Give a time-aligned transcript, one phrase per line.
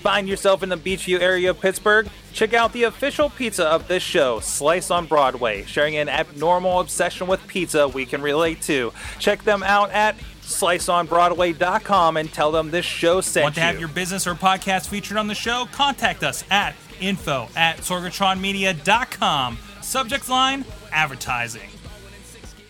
[0.00, 2.08] Find yourself in the Beechview area of Pittsburgh?
[2.32, 7.26] Check out the official pizza of this show, Slice on Broadway, sharing an abnormal obsession
[7.26, 8.92] with pizza we can relate to.
[9.18, 13.66] Check them out at sliceonbroadway.com and tell them this show sent Want to you.
[13.66, 15.66] have your business or podcast featured on the show?
[15.72, 19.58] Contact us at info at sorgatronmedia.com.
[19.82, 21.68] Subject line advertising.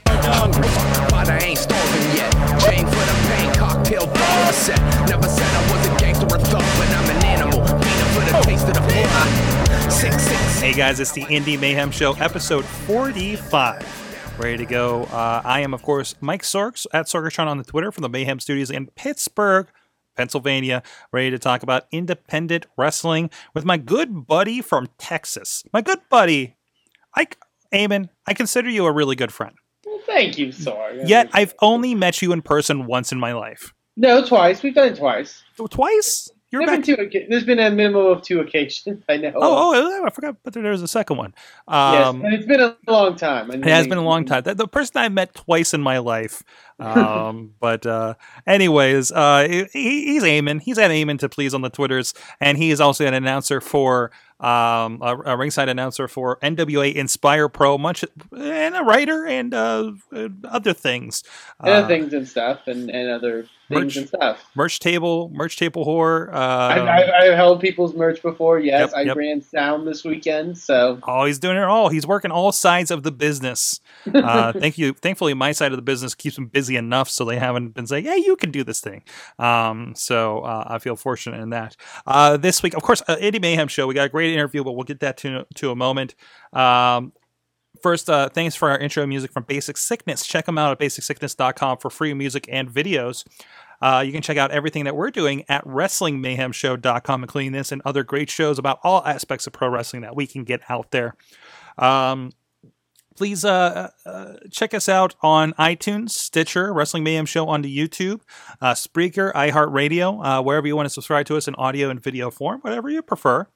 [0.05, 2.33] But I ain't starving yet.
[2.61, 4.79] Chain for the pain, cocktail bomb set.
[5.09, 7.07] Never said I was a gangster or thug, but I'm
[8.39, 8.55] Hey
[10.73, 14.39] guys, it's the Indy Mayhem Show, episode 45.
[14.39, 15.03] Ready to go.
[15.05, 18.39] Uh, I am, of course, Mike Sorks at Sorgatron on the Twitter from the Mayhem
[18.39, 19.67] Studios in Pittsburgh,
[20.17, 20.85] Pennsylvania.
[21.11, 25.64] Ready to talk about independent wrestling with my good buddy from Texas.
[25.73, 26.55] My good buddy,
[27.17, 27.27] I,
[27.75, 29.57] Eamon, I consider you a really good friend.
[29.85, 31.09] Well, thank you, Sorg.
[31.09, 33.75] Yet I've only met you in person once in my life.
[33.97, 34.62] no twice.
[34.62, 35.42] We've done it twice.
[35.70, 36.31] Twice?
[36.50, 36.84] You're back.
[36.84, 39.02] been two, there's been a minimum of two occasions.
[39.08, 39.32] I know.
[39.34, 41.34] Oh, oh, I forgot, but there was a second one.
[41.68, 43.50] yes, Um, and it's been a long time.
[43.50, 44.44] It has been a long time.
[44.44, 46.42] The, the person I met twice in my life.
[46.78, 48.14] Um, but uh,
[48.46, 50.60] anyways, uh, he, he's Eamon.
[50.62, 54.10] He's at Eamon to please on the Twitters, and he is also an announcer for
[54.40, 59.90] um, a, a ringside announcer for NWA Inspire Pro, much and a writer and uh,
[60.44, 61.24] other things.
[61.58, 63.80] And other Uh, things and stuff, and, and other merch.
[63.80, 64.48] things and stuff.
[64.54, 66.32] merch table, merch table whore.
[66.32, 68.60] Uh, I've, I've, I've held people's merch before.
[68.60, 69.16] Yes, Yep, I yep.
[69.16, 70.56] ran sound this weekend.
[70.56, 71.88] So Oh, he's doing it all.
[71.88, 73.80] He's working all sides of the business.
[74.14, 74.92] Uh, thank you.
[74.92, 78.05] Thankfully, my side of the business keeps him busy enough so they haven't been saying,
[78.05, 79.02] "Yeah, you can do this thing."
[79.38, 81.77] Um, so uh, I feel fortunate in that.
[82.06, 83.86] Uh, this week, of course, uh, Indy Mayhem show.
[83.86, 86.14] We got a great interview, but we'll get that to to a moment.
[86.52, 87.12] Um,
[87.83, 90.27] First, uh, thanks for our intro music from Basic Sickness.
[90.27, 93.24] Check them out at basicsickness.com for free music and videos.
[93.80, 98.02] Uh, you can check out everything that we're doing at WrestlingMayhemShow.com, including this and other
[98.02, 101.14] great shows about all aspects of pro wrestling that we can get out there.
[101.77, 102.33] Um,
[103.18, 108.20] please uh, uh, check us out on iTunes, Stitcher, Wrestling Mayhem Show on the YouTube,
[108.61, 112.30] uh, Spreaker, iHeartRadio, uh, wherever you want to subscribe to us in audio and video
[112.30, 113.48] form, whatever you prefer.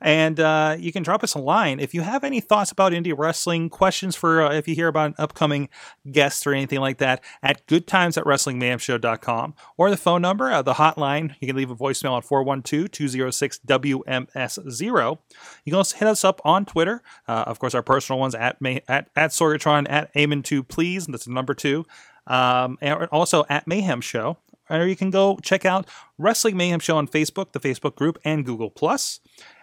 [0.00, 3.16] And uh, you can drop us a line if you have any thoughts about indie
[3.16, 5.68] wrestling, questions for uh, if you hear about an upcoming
[6.10, 10.74] guest or anything like that, at goodtimes at wrestlingmayhemshow.com or the phone number, uh, the
[10.74, 11.34] hotline.
[11.40, 15.18] You can leave a voicemail at 412 206 WMS0.
[15.64, 17.02] You can also hit us up on Twitter.
[17.26, 21.26] Uh, of course, our personal ones at May, at, at Sorgatron, at Amen2 Please, that's
[21.26, 21.84] number two.
[22.26, 24.36] Um, and also at Mayhem Show.
[24.68, 28.46] Or you can go check out Wrestling Mayhem Show on Facebook, the Facebook group, and
[28.46, 29.20] Google Plus.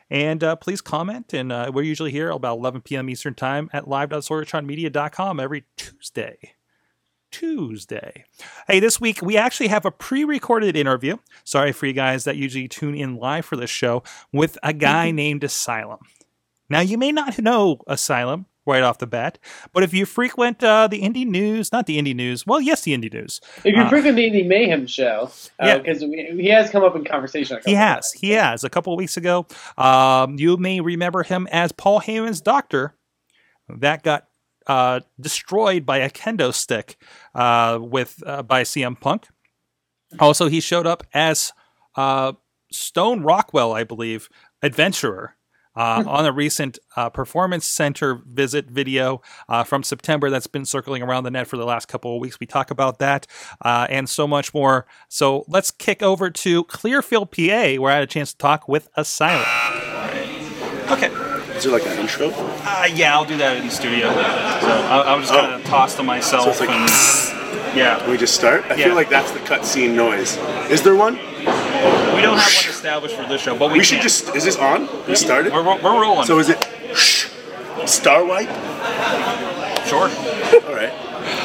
[0.09, 1.33] And uh, please comment.
[1.33, 3.09] And uh, we're usually here about 11 p.m.
[3.09, 6.37] Eastern Time at live.sorgatronmedia.com every Tuesday.
[7.29, 8.23] Tuesday.
[8.67, 11.17] Hey, this week we actually have a pre recorded interview.
[11.43, 15.11] Sorry for you guys that usually tune in live for this show with a guy
[15.11, 15.99] named Asylum.
[16.69, 19.39] Now, you may not know Asylum right off the bat,
[19.73, 22.93] but if you frequent uh, the indie news, not the indie news, well, yes, the
[22.95, 25.77] indie news, if you Uh, frequent the Indy Mayhem show, Yeah.
[25.77, 27.57] because he has come up in conversation.
[27.57, 28.11] a He has.
[28.11, 28.63] He has.
[28.63, 29.45] A couple of weeks ago,
[29.77, 32.95] um, you may remember him as Paul Heyman's doctor.
[33.69, 34.27] That got
[34.67, 36.97] uh, destroyed by a kendo stick
[37.33, 39.27] uh, with uh, by CM Punk.
[40.19, 41.53] Also, he showed up as
[41.95, 42.33] uh,
[42.71, 44.29] Stone Rockwell, I believe,
[44.61, 45.35] adventurer.
[45.77, 51.03] Uh, on a recent uh, performance center visit video uh, from September that's been circling
[51.03, 52.39] around the net for the last couple of weeks.
[52.39, 53.27] We talk about that
[53.63, 54.87] uh, and so much more.
[55.07, 58.89] So let's kick over to Clearfield, PA, where I had a chance to talk with
[58.97, 59.45] Asylum.
[60.89, 61.07] Okay.
[61.55, 62.31] Is there like an intro?
[62.33, 64.09] Uh, yeah, I'll do that in the studio.
[64.09, 66.43] So I, I was just kind of toss to myself.
[66.45, 68.63] So it's like, and, yeah, Can we just start?
[68.65, 68.85] I Yeah.
[68.85, 70.37] feel like that's the cutscene noise.
[70.71, 71.17] Is there one?
[72.15, 74.03] We don't have one established for this show, but we, We should can.
[74.03, 74.35] just.
[74.35, 74.87] Is this on?
[75.07, 75.53] We started.
[75.53, 76.25] We're, we're we're rolling.
[76.25, 76.57] So is it
[77.87, 78.49] Star Wipe?
[79.87, 80.09] sure.
[80.67, 80.93] All right.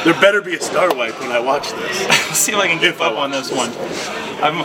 [0.03, 2.07] There better be a Star Wipe when I watch this.
[2.07, 3.69] Let's see if I can keep If up on this one.
[4.43, 4.57] I'm,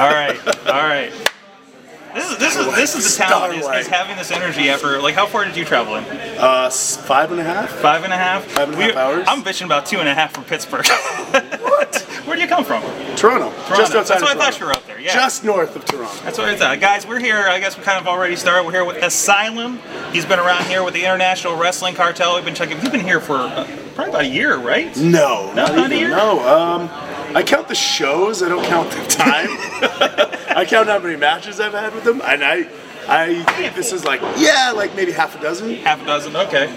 [0.00, 0.36] all right,
[0.68, 1.12] all right.
[2.14, 5.14] This is this is this is the talent is, is having this energy after like
[5.14, 6.04] how far did you travel in?
[6.38, 7.70] Uh, five and a half.
[7.70, 8.44] Five and a half.
[8.44, 9.24] Five and a half We- hours?
[9.28, 10.86] I'm bitching about two and a half from Pittsburgh.
[11.60, 11.96] what?
[12.24, 12.82] Where do you come from?
[13.16, 13.50] Toronto.
[13.50, 13.98] Just Toronto.
[13.98, 15.00] outside That's why I thought you were up there.
[15.00, 15.12] Yeah.
[15.12, 16.24] Just north of Toronto.
[16.24, 16.80] That's what I thought.
[16.80, 17.36] Guys, we're here.
[17.48, 18.64] I guess we kind of already started.
[18.64, 19.80] We're here with Asylum.
[20.12, 22.36] He's been around here with the International Wrestling Cartel.
[22.36, 22.78] We've been checking.
[22.78, 24.96] He's been here for uh, probably about a year, right?
[24.96, 25.98] No, No, not not even.
[25.98, 26.08] here?
[26.10, 26.40] No.
[26.48, 26.88] Um,
[27.34, 28.42] I count the shows.
[28.42, 29.48] I don't count the time.
[30.56, 32.68] I count how many matches I've had with them, and I,
[33.08, 35.74] I think this is like yeah, like maybe half a dozen.
[35.76, 36.36] Half a dozen.
[36.36, 36.68] Okay.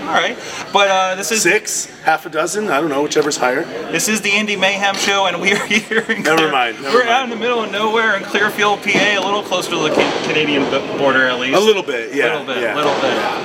[0.00, 0.36] All right,
[0.72, 2.68] but uh, this is Six, half a dozen.
[2.68, 3.62] I don't know, whichever's higher.
[3.92, 6.00] this is the Indy Mayhem show, and we are here.
[6.00, 7.10] In Never Clear- mind, never we're mind.
[7.10, 10.22] out in the middle of nowhere in Clearfield, PA, a little closer to the Ca-
[10.26, 11.56] Canadian b- border at least.
[11.56, 12.24] A little bit, yeah.
[12.24, 12.74] A little bit, yeah.
[12.74, 12.94] little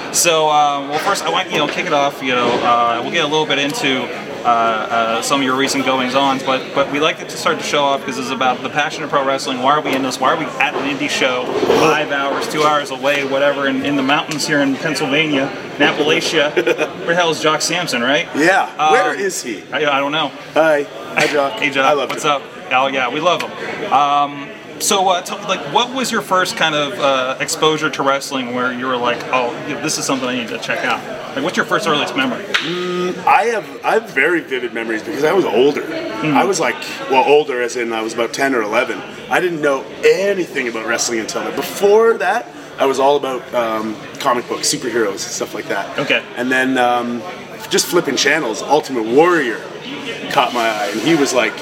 [0.07, 0.15] bit.
[0.15, 2.23] So, um, well, first I want you know kick it off.
[2.23, 4.07] You know, uh, we'll get a little bit into
[4.45, 7.57] uh, uh, some of your recent goings on, but but we like it to start
[7.57, 9.59] to show off because it's about the passion of pro wrestling.
[9.59, 10.19] Why are we in this?
[10.19, 11.45] Why are we at an indie show,
[11.79, 16.53] five hours, two hours away, whatever, in, in the mountains here in Pennsylvania, in Appalachia?
[16.55, 18.27] Where the hell is Jock Sampson, right?
[18.35, 18.73] Yeah.
[18.77, 19.63] Um, Where is he?
[19.71, 20.27] I, I don't know.
[20.53, 20.83] Hi.
[20.83, 21.53] Hi, Jock.
[21.59, 21.85] Hey, Jock.
[21.85, 22.43] I love What's Jock.
[22.43, 22.71] up?
[22.71, 23.51] Oh, yeah, we love him.
[23.91, 24.49] Um,
[24.79, 28.85] so, uh, like, what was your first kind of uh, exposure to wrestling where you
[28.85, 31.01] were like, oh, this is something I need to check out?
[31.35, 32.45] Like, what's your first earliest memory?
[33.25, 35.83] I have I have very vivid memories because I was older.
[35.83, 36.35] Hmm.
[36.35, 36.75] I was like,
[37.09, 38.99] well, older as in I was about ten or eleven.
[39.29, 41.55] I didn't know anything about wrestling until then.
[41.55, 45.97] Before that, I was all about um, comic books, superheroes, stuff like that.
[45.99, 46.23] Okay.
[46.35, 47.21] And then um,
[47.69, 49.59] just flipping channels, Ultimate Warrior
[50.31, 51.53] caught my eye, and he was like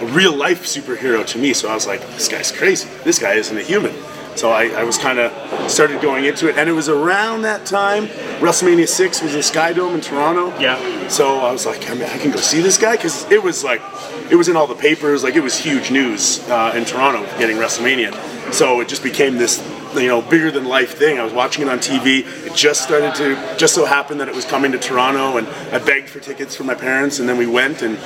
[0.00, 1.52] a real life superhero to me.
[1.52, 2.88] So I was like, this guy's crazy.
[3.04, 3.94] This guy isn't a human.
[4.36, 7.66] So I, I was kind of started going into it, and it was around that
[7.66, 8.06] time.
[8.38, 10.56] WrestleMania six was in Sky Dome in Toronto.
[10.58, 11.08] Yeah.
[11.08, 13.64] So I was like, I, mean, I can go see this guy because it was
[13.64, 13.82] like,
[14.30, 15.24] it was in all the papers.
[15.24, 18.14] Like it was huge news uh, in Toronto getting WrestleMania.
[18.52, 19.58] So it just became this,
[19.94, 21.18] you know, bigger than life thing.
[21.18, 22.24] I was watching it on TV.
[22.46, 25.78] It just started to, just so happened that it was coming to Toronto, and I
[25.78, 27.98] begged for tickets from my parents, and then we went, and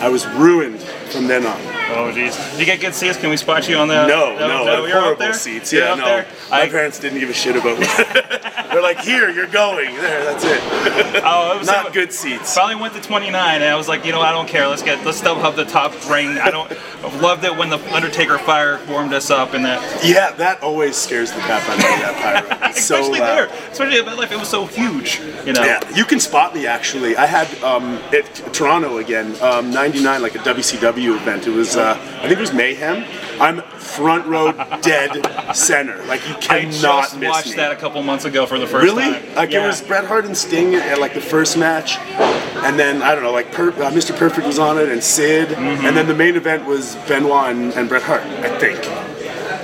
[0.00, 1.79] I was ruined from then on.
[1.92, 2.50] Oh, jeez.
[2.52, 3.16] Did you get good seats?
[3.16, 4.06] Can we spot you on the?
[4.06, 5.32] No, no, no up horrible there?
[5.32, 5.72] seats.
[5.72, 6.04] Yeah, no.
[6.04, 6.26] there?
[6.50, 7.86] My I, parents didn't give a shit about me.
[8.70, 9.96] They're like, here, you're going.
[9.96, 10.60] There, that's it.
[11.24, 12.54] oh, it was Not good seats.
[12.54, 14.68] Finally went to 29, and I was like, you know, I don't care.
[14.68, 16.38] Let's get let's still have the top ring.
[16.38, 16.70] I don't.
[17.20, 21.32] Loved it when the Undertaker fire warmed us up, and that Yeah, that always scares
[21.32, 21.82] the crap out of me.
[21.82, 22.68] That pyro.
[22.68, 25.18] It's so especially there, especially at MetLife, it was so huge.
[25.44, 25.64] You know.
[25.64, 27.16] Yeah, you can spot me actually.
[27.16, 31.46] I had um, at Toronto again, um, '99, like a WCW event.
[31.46, 33.04] It was, uh, I think it was Mayhem.
[33.40, 35.10] I'm front row, dead
[35.56, 36.02] center.
[36.04, 37.56] Like you I cannot just miss watched me.
[37.56, 39.04] that a couple months ago for the first Really?
[39.04, 39.34] time.
[39.34, 39.64] Like yeah.
[39.64, 43.24] it was Bret Hart and Sting at like the first match, and then I don't
[43.24, 44.16] know, like per- uh, Mr.
[44.16, 45.86] Perfect was on it and Sid, Mm-hmm.
[45.86, 48.22] and then the main event was Benoit and, and Bret Hart.
[48.22, 48.78] I think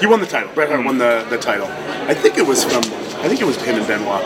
[0.00, 0.50] he won the title.
[0.54, 1.66] Bret Hart won the, the title.
[2.08, 2.82] I think it was from.
[3.22, 4.22] I think it was him and Benoit.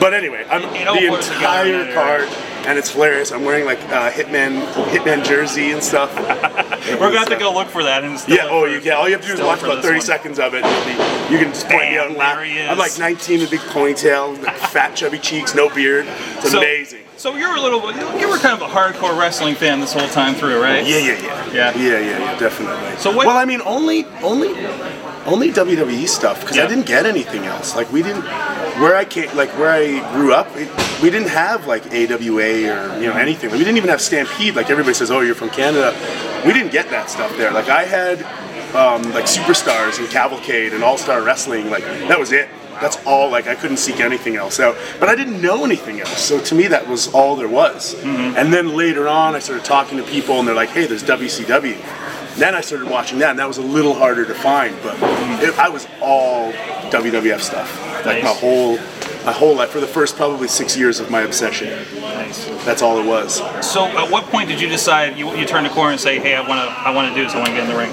[0.00, 3.32] But anyway, I'm It the works together in entire that card, and it's hilarious.
[3.32, 6.14] I'm wearing like uh, Hitman Hitman jersey and stuff.
[6.16, 8.94] We're gonna have to go look for that and still Yeah, oh, you can.
[8.94, 10.00] All you have to do is watch about 30 one.
[10.06, 10.64] seconds of it.
[10.64, 12.38] and be- You can just point me out and laugh.
[12.38, 16.06] there I'm like 19 with a big ponytail, like fat, chubby cheeks, no beard.
[16.38, 17.00] It's So- amazing.
[17.20, 17.80] So you're a little,
[18.18, 20.86] you were kind of a hardcore wrestling fan this whole time through, right?
[20.86, 21.52] Yeah, yeah, yeah.
[21.52, 21.76] Yeah.
[21.76, 22.96] Yeah, yeah, yeah, definitely.
[22.96, 24.48] So what- Well, I mean, only, only,
[25.26, 26.64] only WWE stuff because Yeah.
[26.64, 27.76] I didn't get anything else.
[27.76, 28.22] Like we didn't,
[28.80, 30.70] where I came, like where I grew up, it,
[31.02, 33.50] we didn't have like AWA or you know anything.
[33.50, 34.56] We didn't even have Stampede.
[34.56, 35.94] Like everybody says, oh, you're from Canada.
[36.46, 37.50] We didn't get that stuff there.
[37.52, 38.22] Like I had
[38.74, 41.68] um, like Superstars and Cavalcade and All Star Wrestling.
[41.68, 42.48] Like that was it.
[42.80, 43.30] That's all.
[43.30, 44.76] Like I couldn't seek anything else out.
[44.98, 46.18] But I didn't know anything else.
[46.18, 47.94] So to me, that was all there was.
[47.94, 48.36] Mm-hmm.
[48.36, 51.74] And then later on, I started talking to people, and they're like, "Hey, there's WCW."
[51.74, 54.76] And Then I started watching that, and that was a little harder to find.
[54.82, 55.44] But mm-hmm.
[55.44, 56.52] it, I was all
[56.90, 58.04] WWF stuff.
[58.06, 58.76] Like my whole,
[59.24, 61.68] my whole life for the first probably six years of my obsession.
[62.00, 62.46] Nice.
[62.64, 63.36] That's all it was.
[63.66, 66.34] So at what point did you decide you, you turn the corner and say, hey,
[66.34, 67.34] I want to I want to do this.
[67.34, 67.92] I want to get in the ring.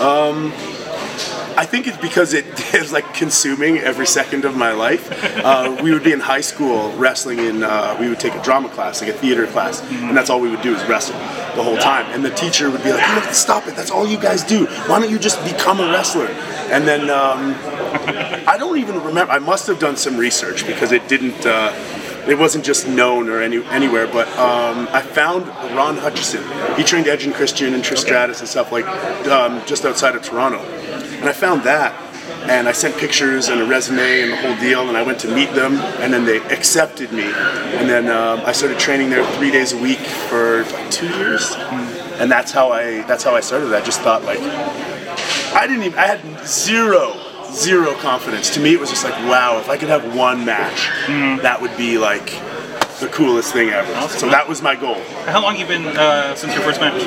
[0.00, 0.52] Um,
[1.56, 5.08] I think it's because it is like consuming every second of my life.
[5.44, 8.68] Uh, we would be in high school wrestling in, uh, we would take a drama
[8.68, 11.16] class, like a theater class, and that's all we would do is wrestle
[11.56, 12.06] the whole time.
[12.12, 14.42] And the teacher would be like, you have to stop it, that's all you guys
[14.42, 14.66] do.
[14.86, 16.26] Why don't you just become a wrestler?
[16.70, 17.54] And then um,
[18.48, 21.46] I don't even remember, I must have done some research because it didn't.
[21.46, 21.72] Uh,
[22.28, 26.42] it wasn't just known or any, anywhere, but um, I found Ron Hutchison.
[26.76, 28.86] He trained Edge and Christian and Trish Stratus and stuff like
[29.28, 30.58] um, just outside of Toronto.
[30.58, 31.94] And I found that,
[32.48, 35.34] and I sent pictures and a resume and the whole deal, and I went to
[35.34, 37.24] meet them, and then they accepted me.
[37.24, 41.54] And then um, I started training there three days a week for like two years,
[42.18, 43.72] and that's how I that's how I started.
[43.74, 47.12] I just thought like I didn't even I had zero
[47.54, 48.50] zero confidence.
[48.54, 50.88] To me, it was just like wow, if I could have one match,
[51.42, 52.26] that would be like
[53.00, 54.08] the coolest thing ever.
[54.08, 55.00] So that was my goal.
[55.26, 57.02] How long you been uh, since your first match?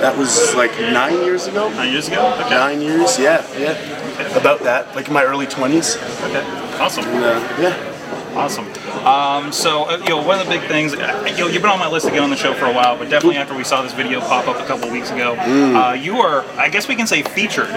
[0.00, 1.68] That was like nine years ago.
[1.70, 2.34] Nine years ago.
[2.40, 2.50] Okay.
[2.50, 4.36] Nine years, yeah, yeah.
[4.36, 5.96] About that, like in my early 20s.
[6.28, 6.42] Okay.
[6.80, 7.04] Awesome.
[7.06, 8.34] Uh, yeah.
[8.34, 8.66] Awesome.
[9.04, 11.70] Um, so uh, you know, one of the big things, uh, you know, you've been
[11.70, 13.64] on my list to get on the show for a while, but definitely after we
[13.64, 15.74] saw this video pop up a couple weeks ago, Mm.
[15.90, 17.68] uh, you are, I guess we can say, featured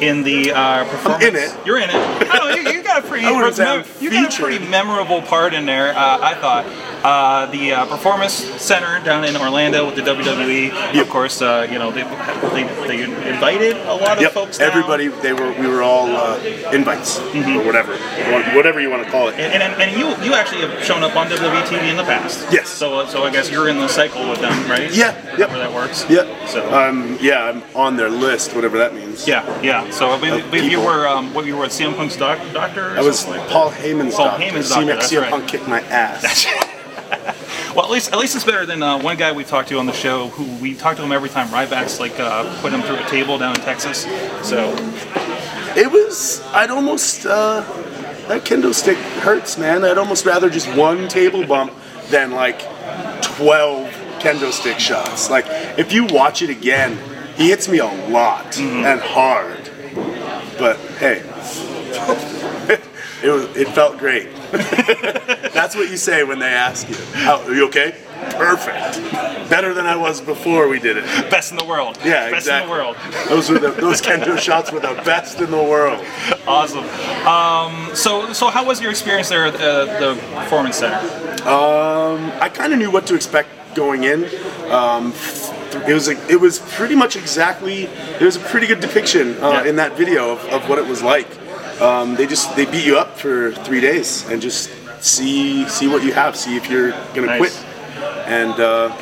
[0.00, 1.24] in the uh, performance.
[1.24, 1.54] in it.
[1.66, 1.94] You're in it.
[2.34, 5.22] Oh, you, you got a pretty, I wouldn't say I'm you got a pretty memorable
[5.22, 5.90] part in there.
[5.96, 6.66] Uh, I thought.
[7.04, 11.78] Uh, the uh, performance center down in Orlando with the WWE, of course, uh, you
[11.78, 12.02] know they,
[12.54, 14.32] they they invited a lot of Yep.
[14.32, 14.56] folks.
[14.56, 14.70] down.
[14.70, 16.38] Everybody, they were, we were all uh,
[16.72, 17.94] invites or whatever,
[18.56, 19.34] whatever you want to call it.
[19.34, 22.46] And, and, and you you actually have shown up on WWE TV in the past.
[22.52, 22.68] Yes.
[22.68, 24.94] So so I guess you're in the cycle with them, right?
[24.94, 25.50] Yeah, yep.
[25.50, 26.04] That works.
[26.08, 26.46] Yeah.
[26.46, 26.72] So.
[26.74, 29.26] um, yeah, I'm on their list, whatever that means.
[29.26, 29.90] yeah, yeah.
[29.90, 32.94] So I believe, you were um, what you were at CM Punk's doc, doctor.
[32.94, 34.44] Or I was like Paul Heyman's Paul doctor.
[34.44, 35.30] Heyman's doctor, that's CM right.
[35.30, 36.46] Punk kicked my ass.
[37.74, 39.86] Well, at least at least it's better than uh, one guy we talked to on
[39.86, 42.96] the show who we talked to him every time Ryback's like uh, put him through
[42.96, 44.02] a table down in Texas.
[44.48, 44.72] So
[45.76, 46.40] It was.
[46.52, 47.26] I'd almost.
[47.26, 47.64] Uh,
[48.28, 49.84] that kendo stick hurts, man.
[49.84, 51.72] I'd almost rather just one table bump
[52.10, 52.60] than like
[53.22, 53.88] twelve
[54.20, 55.30] kendo stick shots.
[55.30, 55.46] Like
[55.78, 56.98] if you watch it again,
[57.36, 58.84] he hits me a lot Mm-hmm.
[58.84, 59.70] and hard.
[60.58, 61.18] But hey,
[63.22, 63.44] it was.
[63.56, 64.28] It felt great.
[65.52, 66.94] That's what you say when they ask you.
[67.12, 67.94] How, are you okay?
[68.32, 69.00] Perfect.
[69.50, 71.04] Better than I was before we did it.
[71.30, 71.98] best in the world.
[72.04, 72.62] Yeah, best exactly.
[72.72, 72.96] in the world.
[73.28, 76.04] Those were the, those kendo shots were the best in the world.
[76.46, 76.84] Awesome.
[77.26, 80.96] Um, so so how was your experience there at uh, the performance center?
[81.48, 84.24] Um, I kind of knew what to expect going in.
[84.70, 85.12] Um,
[85.86, 87.86] it was a, it was pretty much exactly.
[88.18, 89.64] There was a pretty good depiction uh, Yeah.
[89.64, 91.26] in that video of, of what it was like.
[91.80, 94.70] Um, they just they beat you up for three days and just
[95.02, 96.36] see see what you have.
[96.36, 97.38] See if you're gonna Nice.
[97.38, 97.66] quit.
[97.96, 98.96] And uh,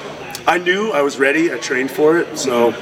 [0.47, 1.53] I knew I was ready.
[1.53, 2.39] I trained for it.
[2.39, 2.73] So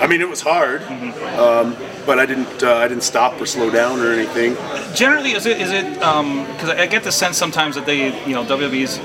[0.00, 0.82] I mean, it was hard.
[0.82, 4.56] Um, but I didn't uh, I didn't stop or slow down or anything.
[4.94, 8.44] Generally, is it is it because I get the sense sometimes that they you know
[8.44, 8.98] WWE's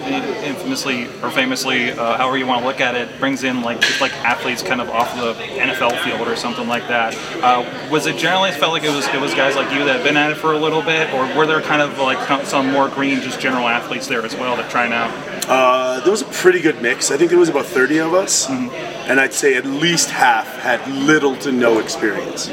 [0.43, 3.99] infamously or famously, uh, however you want to look at it, brings in like just
[3.99, 7.15] like athletes kind of off the NFL field or something like that.
[7.43, 10.03] Uh, was it generally felt like it was it was guys like you that had
[10.03, 12.87] been at it for a little bit, or were there kind of like some more
[12.87, 15.11] green just general athletes there as well that trying out?
[15.47, 17.11] Uh, there was a pretty good mix.
[17.11, 20.85] I think there was about 30 of us, and I'd say at least half had
[20.87, 22.47] little to no experience.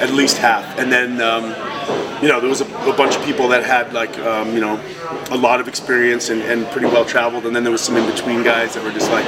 [0.00, 1.44] At least half, and then um,
[2.22, 4.80] you know there was a, a bunch of people that had like um, you know
[5.30, 8.06] a lot of experience and, and pretty well traveled, and then there was some in
[8.10, 9.26] between guys that were just like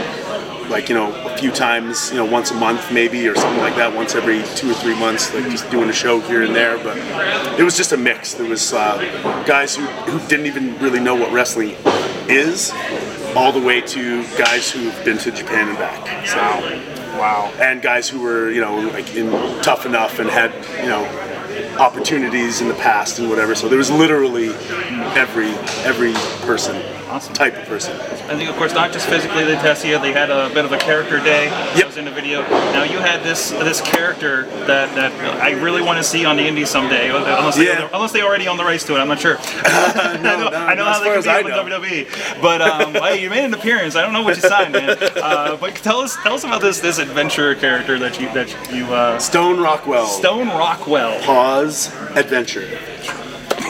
[0.70, 3.76] like you know a few times you know once a month maybe or something like
[3.76, 6.78] that once every two or three months like just doing a show here and there.
[6.78, 6.96] But
[7.58, 8.34] it was just a mix.
[8.34, 8.98] There was uh,
[9.46, 11.76] guys who, who didn't even really know what wrestling
[12.28, 12.72] is
[13.34, 16.26] all the way to guys who've been to Japan and back.
[16.26, 17.52] So Wow.
[17.60, 19.06] and guys who were you know like
[19.62, 20.52] tough enough and had
[20.82, 21.04] you know
[21.78, 24.48] opportunities in the past and whatever so there was literally
[25.16, 25.50] every
[25.84, 26.12] every
[26.46, 26.76] person
[27.08, 27.34] Awesome.
[27.34, 27.94] type of person
[28.32, 29.98] I think, of course, not just physically they test you.
[29.98, 31.46] They had a bit of a character day.
[31.76, 31.86] Yep.
[31.86, 32.40] was in the video.
[32.48, 35.12] Now you had this this character that, that
[35.42, 37.10] I really want to see on the Indies someday.
[37.10, 37.90] Unless they, Yeah.
[37.92, 39.36] unless they already own the rights to it, I'm not sure.
[39.40, 41.72] I know, no, I know how they can deal with.
[41.74, 42.40] WWE.
[42.40, 43.96] But um, hey, you made an appearance.
[43.96, 44.96] I don't know what you signed, man.
[45.22, 48.84] Uh, but tell us tell us about this this adventure character that you that you
[48.86, 51.20] uh, Stone Rockwell Stone Rockwell.
[51.22, 51.61] Pause
[52.16, 52.66] Adventure.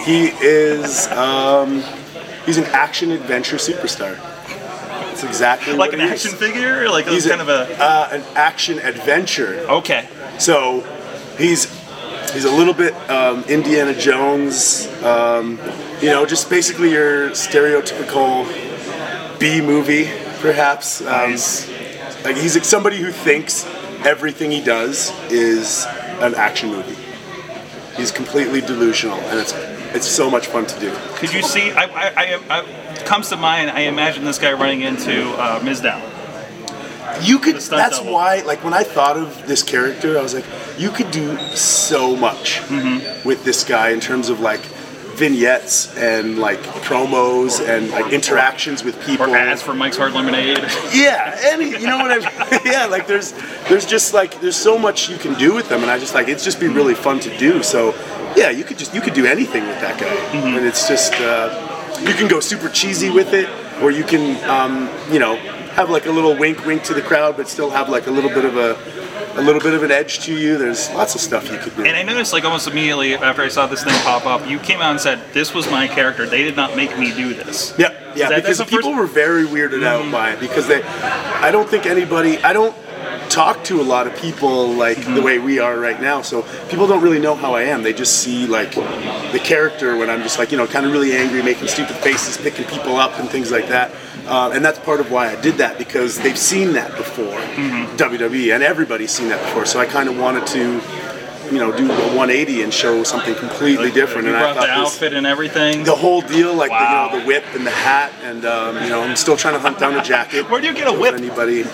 [0.04, 1.82] He is um,
[2.46, 4.16] he's an action adventure superstar.
[4.48, 6.36] That's exactly Like an action is.
[6.38, 9.58] figure, like He's it's kind of a uh, an action adventure.
[9.68, 10.08] okay.
[10.38, 10.80] So
[11.38, 11.66] he's
[12.32, 14.88] he's a little bit um, Indiana Jones.
[15.02, 15.58] Um,
[16.00, 18.46] you know, just basically your stereotypical
[19.38, 21.00] B movie, perhaps.
[21.02, 21.68] Um, Nice.
[22.24, 23.64] Like he's like somebody who thinks
[24.04, 25.84] everything he does is
[26.20, 26.96] an action movie.
[27.96, 29.52] He's completely delusional, and it's
[29.94, 30.94] it's so much fun to do.
[31.16, 31.70] Could you see?
[31.72, 33.70] I, I, I, I comes to mind.
[33.70, 36.00] I imagine this guy running into uh, Mizdow.
[37.22, 37.56] You could.
[37.56, 38.12] That's double.
[38.14, 40.46] why, like, when I thought of this character, I was like,
[40.78, 43.28] you could do so much Mm-hmm.
[43.28, 44.60] with this guy in terms of like
[45.14, 49.26] vignettes and like promos and like interactions with people.
[49.26, 50.58] Or ads for Mike's Hard Lemonade.
[50.92, 52.60] Yeah, and you know what I mean?
[52.64, 53.32] yeah, like there's
[53.68, 56.28] there's just like there's so much you can do with them, and I just like
[56.28, 57.62] it's just be really fun to do.
[57.62, 57.94] So
[58.36, 60.56] yeah, you could just you could do anything with that guy, Mm-hmm.
[60.58, 63.48] and it's just uh, you can go super cheesy with it,
[63.82, 65.34] or you can um, you know
[65.74, 68.30] have like a little wink wink to the crowd, but still have like a little
[68.30, 68.76] bit of a
[69.38, 70.58] a little bit of an edge to you.
[70.58, 71.84] There's lots of stuff you could do.
[71.86, 74.80] And I noticed, like, almost immediately after I saw this thing pop up, you came
[74.80, 76.26] out and said, "This was my character.
[76.26, 79.44] They did not make me do this." Yeah, yeah, that- because people first- were very
[79.46, 82.74] weirded out by it because they, I don't think anybody, I don't
[83.30, 85.14] talk to a lot of people like Mm-hmm.
[85.14, 86.20] the way we are right now.
[86.20, 87.82] So people don't really know how I am.
[87.82, 91.16] They just see like the character when I'm just like you know kind of really
[91.16, 93.92] angry, making stupid faces, picking people up, and things like that.
[94.26, 97.26] Uh, and that's part of why I did that because they've seen that before,
[97.56, 97.96] Mm-hmm.
[97.96, 99.66] WWE, and everybody's seen that before.
[99.66, 100.80] So I kind of wanted to.
[101.52, 104.26] You know, do a 180 and show something completely different.
[104.26, 105.84] You and brought I the thought this, outfit and everything.
[105.84, 106.78] the whole deal, like Wow.
[106.78, 109.52] the, you know, the whip and the hat, and um, you know, I'm still trying
[109.54, 110.48] to hunt down a jacket.
[110.48, 111.14] Where do you get a If whip?
[111.14, 111.64] Anybody?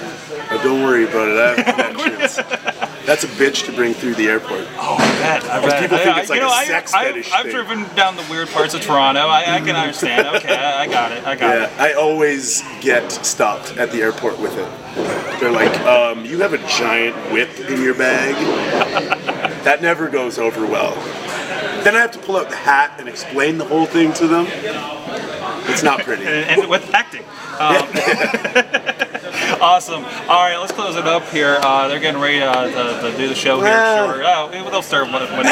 [0.50, 1.38] Oh, don't worry about it.
[1.38, 2.37] I have connections.
[3.06, 4.66] That's a bitch to bring through the airport.
[4.76, 5.44] Oh, I bet.
[5.44, 5.80] I bet.
[5.80, 7.52] people think I- it's like you know, a I- sex I, fetish I've thing.
[7.54, 9.20] driven down the weird parts of Toronto.
[9.20, 10.26] I, I can understand.
[10.37, 11.25] Okay, I, I got it.
[11.25, 11.80] I got Yeah, it.
[11.80, 14.68] I always get stopped at the airport with it.
[15.40, 18.35] They're like, um, "You have a giant whip in your bag."
[19.64, 20.95] That never goes over well.
[21.85, 24.47] Then I have to pull out the hat and explain the whole thing to them.
[25.71, 26.25] It's not pretty.
[26.25, 27.23] And, with acting.
[27.59, 27.87] Um,
[29.61, 30.04] awesome.
[30.04, 31.59] All right, let's close it up here.
[31.62, 33.64] Uh, they're getting ready uh, to, to do the show here.
[33.64, 34.14] Well.
[34.14, 34.25] Sure.
[34.25, 35.47] Oh, they'll start when, when,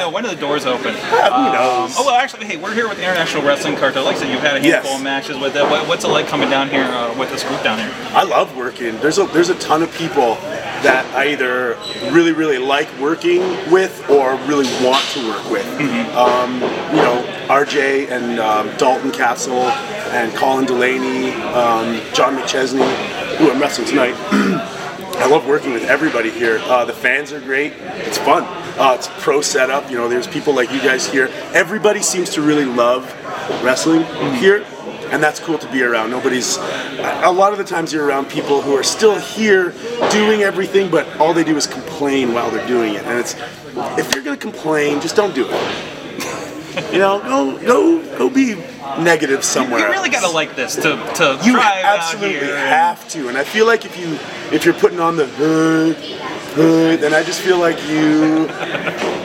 [0.00, 0.94] no, when do the doors open?
[0.94, 1.94] who knows?
[1.96, 4.04] Oh well, actually, hey, we're here with the International Wrestling Cartel.
[4.04, 4.74] Like I said, you've had a Yes.
[4.82, 5.62] handful of matches with it.
[5.64, 7.90] What, what's it like coming down here uh, with this group down here?
[8.16, 8.98] I love working.
[9.00, 10.36] There's a there's a ton of people
[10.82, 11.76] that I either
[12.12, 15.66] really really like working with or really want to work with.
[16.14, 19.62] Um, you know, RJ and um, Dalton Castle
[20.12, 24.14] and Colin Delaney, um, John McChesney, who I'm wrestling tonight.
[25.20, 26.60] I love working with everybody here.
[26.64, 27.74] Uh, the fans are great.
[27.78, 28.44] It's fun.
[28.78, 29.90] Uh, it's pro setup.
[29.90, 31.28] You know, there's people like you guys here.
[31.52, 33.04] Everybody seems to really love
[33.62, 34.04] wrestling
[34.36, 34.64] here,
[35.10, 36.10] and that's cool to be around.
[36.10, 36.56] Nobody's.
[36.58, 39.72] A lot of the times you're around people who are still here
[40.10, 43.04] doing everything, but all they do is complain while they're doing it.
[43.04, 43.34] And it's
[43.98, 45.86] if you're gonna complain, just don't do it.
[46.92, 48.54] You know, go go go be
[49.00, 49.80] negative somewhere.
[49.80, 50.20] You really else.
[50.22, 50.82] gotta like this to
[51.16, 52.54] to You drive absolutely out here.
[52.56, 54.14] and- have to, and I feel like if you
[54.52, 55.96] if you're putting on the hood,
[56.54, 58.48] hood, then I just feel like you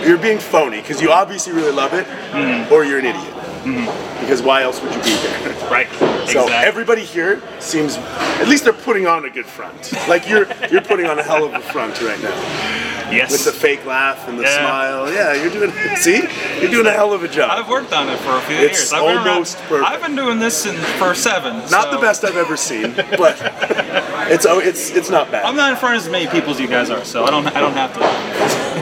[0.04, 2.74] you're being phony because you obviously really love it, Mm-hmm.
[2.74, 3.35] or you're an idiot.
[3.66, 4.20] Mm-hmm.
[4.22, 5.46] Because why else would you be there?
[5.66, 5.90] Right.
[5.90, 6.54] So exactly.
[6.54, 9.94] everybody here seems, at least they're putting on a good front.
[10.08, 13.32] Like you're you're putting on a hell of a front right now yes.
[13.32, 14.58] with the fake laugh and the Yeah.
[14.58, 15.14] smile.
[15.14, 15.72] Yeah, you're doing.
[15.96, 16.22] See,
[16.60, 17.52] you're doing a hell of a job.
[17.52, 18.94] I've worked on it for a few It's years.
[18.94, 19.58] I've been, around- almost.
[19.72, 21.58] I've been doing this in, for seven.
[21.70, 23.38] Not so the best I've ever seen, but
[24.32, 25.46] it's oh, it's it's not bad.
[25.46, 27.48] I'm not in front of as many people as you guys are, so I don't
[27.48, 28.00] I don't have to.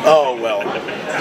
[0.06, 0.62] Oh well,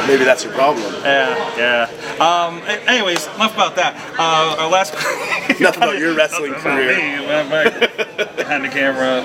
[0.07, 0.93] maybe that's your problem.
[1.03, 2.19] Yeah, yeah.
[2.21, 3.97] Um, anyways, enough about that.
[4.19, 4.95] Uh, our last.
[5.61, 7.21] Enough about your wrestling Nothing career.
[7.21, 7.27] me,
[8.37, 9.21] behind the camera.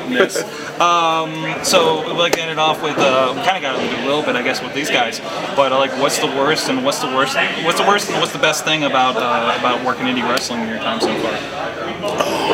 [0.81, 4.03] Um, so we'd like to end it off with uh, we kind of got into
[4.03, 5.19] a little bit, I guess, with these guys.
[5.55, 7.35] But uh, like, what's the worst and what's the worst?
[7.63, 10.69] What's the worst and what's the best thing about uh, about working indie wrestling in
[10.69, 12.46] your time so far?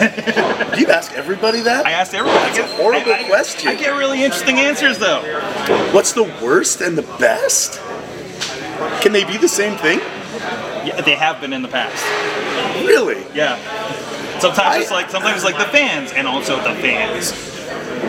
[0.74, 1.84] Do you ask everybody that?
[1.86, 2.38] I asked everybody.
[2.40, 3.68] That's I a get, horrible I, I- question.
[3.68, 5.20] I get really interesting answers though.
[5.92, 7.80] What's the worst and the best?
[9.02, 9.98] Can they be the same thing?
[10.86, 12.02] Yeah, they have been in the past.
[12.86, 13.22] Really?
[13.34, 13.56] Yeah.
[14.40, 17.32] Sometimes I- it's like sometimes it's like the fans and also the fans.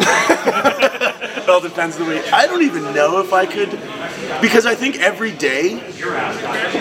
[1.41, 2.23] It all depends the way.
[2.29, 3.71] I don't even know if I could,
[4.41, 5.81] because I think every day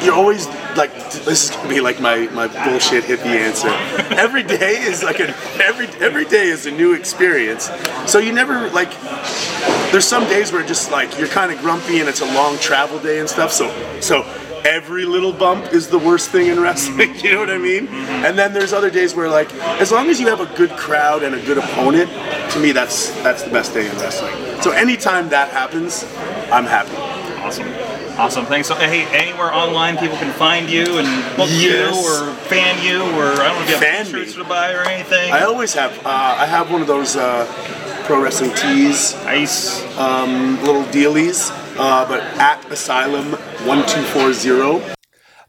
[0.05, 0.92] you're always like
[1.24, 3.68] this is gonna be like my my bullshit hippie answer.
[4.16, 5.28] Every day is like a
[5.62, 7.70] every every day is a new experience.
[8.06, 8.92] So you never like.
[9.92, 12.98] There's some days where just like you're kind of grumpy and it's a long travel
[12.98, 13.52] day and stuff.
[13.52, 13.68] So
[14.00, 14.22] so
[14.64, 17.14] every little bump is the worst thing in wrestling.
[17.20, 17.88] You know what I mean?
[17.88, 21.22] And then there's other days where like as long as you have a good crowd
[21.22, 22.11] and a good opponent,
[22.52, 24.35] to me that's that's the best day in wrestling.
[24.62, 26.04] So anytime that happens,
[26.50, 26.96] I'm happy.
[27.42, 27.89] Awesome.
[28.20, 28.44] Awesome.
[28.44, 28.68] Thanks.
[28.68, 31.94] So, hey, anywhere online people can find you and book Yes.
[31.96, 34.42] you or fan you or I don't know if you have Fan t-shirts me.
[34.42, 35.33] to buy or anything.
[35.33, 37.46] I always have uh, I have one of those uh,
[38.04, 39.83] pro wrestling tees, nice.
[39.96, 43.33] little dealies, uh, but at Asylum
[43.66, 44.83] one two four zero.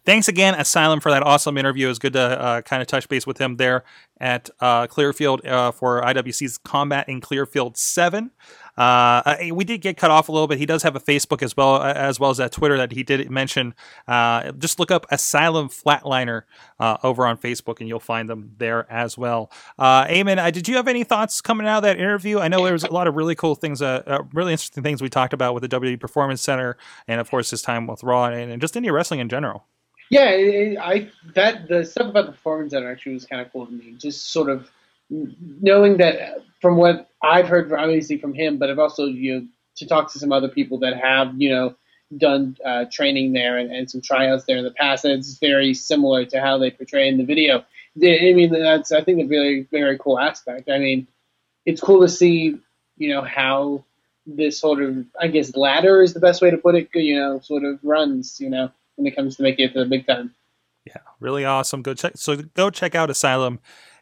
[0.06, 1.86] Thanks again, Asylum, for that awesome interview.
[1.88, 3.84] It was good to uh, kind of touch base with him there
[4.20, 8.32] at uh, Clearfield uh, for IWC's Combat in Clearfield 7.
[8.78, 8.82] Uh,
[9.26, 10.58] uh, we did get cut off a little bit.
[10.58, 13.30] He does have a Facebook as well as well as that Twitter that he did
[13.30, 13.74] mention.
[14.08, 16.44] Uh, just look up Asylum Flatliner
[16.80, 19.52] uh, over on Facebook, and you'll find them there as well.
[19.78, 22.40] Uh, Eamon, uh, did you have any thoughts coming out of that interview?
[22.40, 25.02] I know there was a lot of really cool things, uh, uh, really interesting things
[25.02, 28.26] we talked about with the WWE Performance Center, and of course his time with Raw
[28.26, 29.66] and, and just indie wrestling in general.
[30.10, 33.66] Yeah, it, I that the stuff about the performance center actually was kind of cool
[33.66, 33.96] to me.
[33.98, 34.70] Just sort of
[35.10, 39.88] knowing that from what I've heard, obviously from him, but I've also you know, to
[39.88, 41.76] talk to some other people that have you know
[42.18, 45.06] done uh, training there and, and some tryouts there in the past.
[45.06, 47.60] And it's very similar to how they portray in the video.
[47.98, 50.70] I mean, that's I think a very very cool aspect.
[50.70, 51.08] I mean,
[51.66, 52.58] it's cool to see
[52.98, 53.84] you know how
[54.26, 56.90] this sort of I guess ladder is the best way to put it.
[56.94, 58.40] You know, sort of runs.
[58.40, 60.34] You know, when it comes to making it to the big time.
[60.86, 61.82] Yeah, really awesome.
[61.82, 62.14] Go check.
[62.16, 63.60] So go check out Asylum,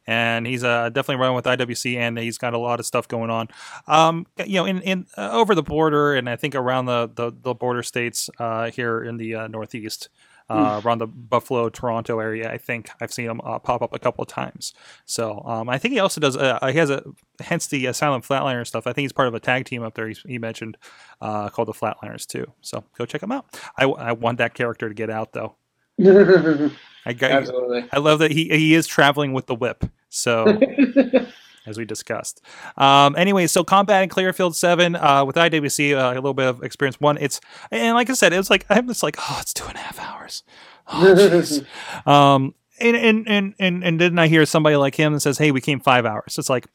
[0.10, 3.30] and he's uh, definitely running with IWC, and he's got a lot of stuff going
[3.30, 3.48] on.
[3.86, 7.32] Um, you know, in in uh, over the border, and I think around the the,
[7.32, 10.10] the border states uh, here in the uh, Northeast.
[10.52, 14.00] Uh, around the Buffalo, Toronto area, I think I've seen him uh, pop up a
[14.00, 14.74] couple of times.
[15.06, 16.36] So um, I think he also does.
[16.36, 17.04] Uh, he has a
[17.39, 18.88] hence the Asylum Flatliner stuff.
[18.88, 20.08] I think he's part of a tag team up there.
[20.08, 20.76] He, he mentioned
[21.22, 22.52] uh, called the Flatliners too.
[22.62, 23.45] So go check him out.
[23.78, 25.54] I, I want that character to get out though.
[27.05, 27.85] I got, Absolutely.
[27.91, 29.83] I love that he he is traveling with the whip.
[30.09, 30.59] So
[31.65, 32.41] as we discussed.
[32.77, 36.63] Um, anyway, so combat in Clearfield Seven uh, with IWC, uh, a little bit of
[36.63, 36.99] experience.
[36.99, 37.39] One, it's
[37.71, 39.79] and like I said, it was like I'm just like, oh, it's two and a
[39.79, 40.43] half hours.
[40.88, 41.62] Oh,
[42.05, 45.51] um, and, and and and and didn't I hear somebody like him that says, hey,
[45.51, 46.38] we came five hours?
[46.38, 46.67] It's like,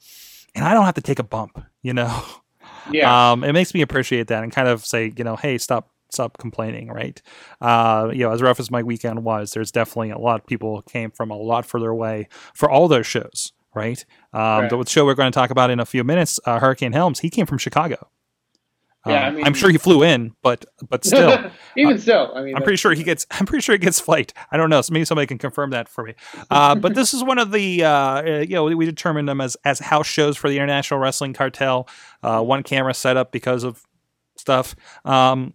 [0.54, 2.22] and I don't have to take a bump, you know.
[2.90, 3.32] Yeah.
[3.32, 6.38] Um, it makes me appreciate that and kind of say, you know, hey, stop stop
[6.38, 7.20] complaining, right?
[7.61, 10.81] Uh, you know, as rough as my weekend was, there's definitely a lot of people
[10.83, 14.05] came from a lot further away for all those shows, right?
[14.33, 14.70] Um, Right.
[14.70, 17.29] The show we're going to talk about in a few minutes, uh, Hurricane Helms, he
[17.31, 18.09] came from Chicago.
[19.07, 22.40] Yeah, I Um, mean- I'm sure he flew in, but but still, Even so, I
[22.42, 23.27] mean, I'm pretty sure he gets.
[23.33, 24.33] I'm pretty sure he gets flight.
[24.50, 24.81] I don't know.
[24.81, 26.14] So maybe somebody can confirm that for me.
[26.50, 29.59] Uh, but this is one of the uh, uh, you know we determined them as
[29.62, 31.87] as house shows for the International Wrestling Cartel.
[32.22, 33.83] Uh, one camera setup because of
[34.38, 34.74] stuff.
[35.05, 35.53] Um,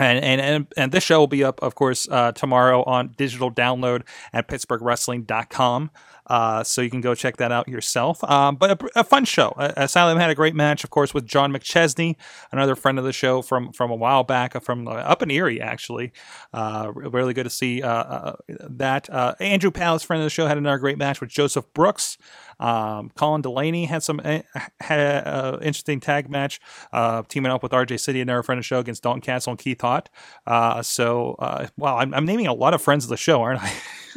[0.00, 3.50] and, and and and this show will be up, of course, uh, tomorrow on digital
[3.50, 5.90] download at PittsburghWrestling.com.
[6.26, 8.22] Uh, so you can go check that out yourself.
[8.22, 9.48] Um, but a, a fun show.
[9.56, 12.14] Uh, Asylum had a great match, of course, with John McChesney,
[12.52, 15.30] another friend of the show from from a while back, uh, from uh, up in
[15.30, 16.12] Erie, actually.
[16.54, 19.10] Uh, really good to see uh, uh, that.
[19.10, 22.16] Uh, Andrew Palace, friend of the show, had another great match with Joseph Brooks.
[22.60, 24.40] Um, Colin Delaney had some uh,
[24.80, 26.60] had an interesting tag match,
[26.92, 29.58] uh, teaming up with RJ City, another friend of the show, against Dalton Castle and
[29.58, 30.06] Keith Hott.
[30.46, 33.62] Uh, so, uh, wow, I'm, I'm naming a lot of friends of the show, aren't
[33.62, 33.72] I?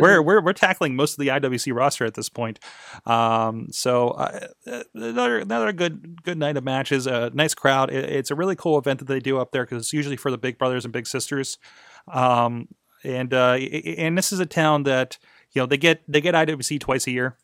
[0.00, 2.58] we're, we're we're tackling most of the IWC roster at this point.
[3.06, 7.06] Um, so uh, uh, another another good good night of matches.
[7.06, 7.90] A nice crowd.
[7.90, 10.30] It- it's a really cool event that they do up there because it's usually for
[10.30, 11.56] the big brothers and big sisters.
[12.12, 12.68] Um,
[13.04, 15.18] and uh, and this is a town that
[15.52, 17.36] you know they get they get IWC twice a year.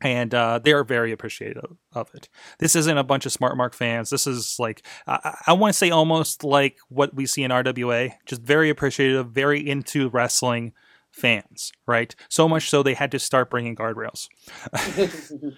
[0.00, 2.28] And uh, they are very appreciative of it.
[2.58, 4.10] This isn't a bunch of Smart Mark fans.
[4.10, 8.12] This is like I, I want to say almost like what we see in RWA.
[8.26, 10.72] Just very appreciative, very into wrestling
[11.12, 12.14] fans, right?
[12.28, 14.28] So much so they had to start bringing guardrails.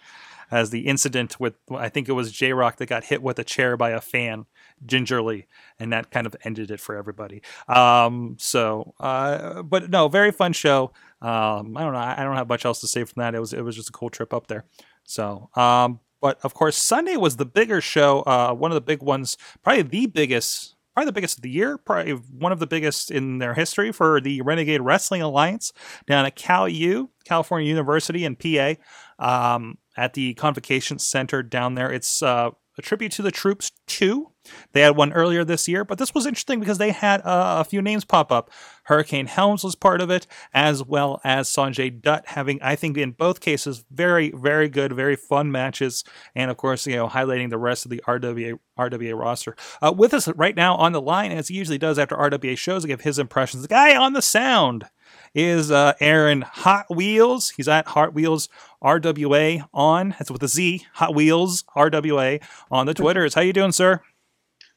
[0.52, 3.44] As the incident with, I think it was J Rock that got hit with a
[3.44, 4.46] chair by a fan
[4.84, 5.46] gingerly,
[5.78, 7.40] and that kind of ended it for everybody.
[7.68, 10.92] Um, so, uh, but no, very fun show.
[11.22, 11.98] Um, I don't know.
[11.98, 13.34] I don't have much else to say from that.
[13.34, 14.64] It was it was just a cool trip up there.
[15.04, 18.20] So, um, but of course, Sunday was the bigger show.
[18.22, 21.78] Uh, one of the big ones, probably the biggest, probably the biggest of the year,
[21.78, 25.72] probably one of the biggest in their history for the Renegade Wrestling Alliance
[26.06, 28.74] down at Cal U, California University in PA,
[29.18, 31.90] um, at the Convocation Center down there.
[31.92, 34.30] It's uh, a tribute to the troops too.
[34.72, 37.64] They had one earlier this year, but this was interesting because they had uh, a
[37.64, 38.50] few names pop up.
[38.84, 43.12] Hurricane Helms was part of it, as well as Sanjay Dutt, having, I think, in
[43.12, 46.04] both cases, very, very good, very fun matches,
[46.34, 49.54] and of course, you know, highlighting the rest of the RWA RWA roster.
[49.82, 52.82] Uh, with us right now on the line, as he usually does after RWA shows,
[52.82, 53.62] to give his impressions.
[53.62, 54.86] The guy on the sound
[55.34, 57.50] is uh, Aaron Hot Wheels.
[57.50, 58.48] He's at Hot Wheels
[58.82, 60.10] RWA on.
[60.10, 60.86] That's with a Z.
[60.94, 63.34] Hot Wheels RWA on the Twitters.
[63.34, 64.00] How you doing, sir?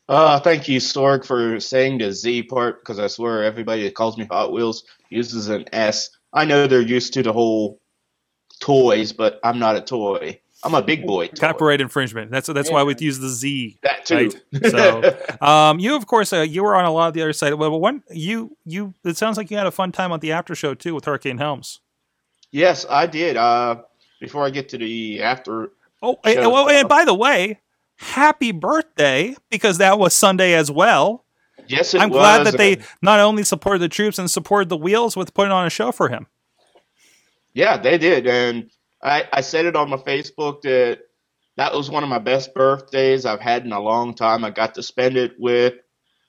[0.09, 4.17] Uh, thank you, Sorg, for saying the Z part because I swear everybody that calls
[4.17, 6.09] me Hot Wheels uses an S.
[6.33, 7.79] I know they're used to the whole
[8.59, 10.39] toys, but I'm not a toy.
[10.63, 11.28] I'm a big boy.
[11.28, 11.36] Toy.
[11.39, 12.32] Copyright infringement.
[12.32, 13.78] That's that's why we use the Z.
[13.84, 14.32] That too.
[14.54, 14.65] Right.
[14.71, 17.54] So, um, you of course, uh, you were on a lot of the other side.
[17.56, 18.93] Well, one you you.
[19.04, 21.38] It sounds like you had a fun time on the after show too with Hurricane
[21.38, 21.82] Helms.
[22.52, 23.36] yes, I did.
[23.38, 23.82] Uh,
[24.21, 25.71] before I get to the after,
[26.02, 27.60] Oh, and, well, and by the way,
[27.97, 31.26] happy birthday because that was Sunday as well.
[31.67, 32.19] yes, it I'm was.
[32.19, 35.65] glad that they not only supported the troops and supported the wheels with putting on
[35.67, 36.28] a show for him.
[37.54, 38.69] Yeah, they did, and
[39.03, 40.99] I I said it on my Facebook that
[41.57, 44.43] that was one of my best birthdays I've had in a long time.
[44.43, 45.73] I got to spend it with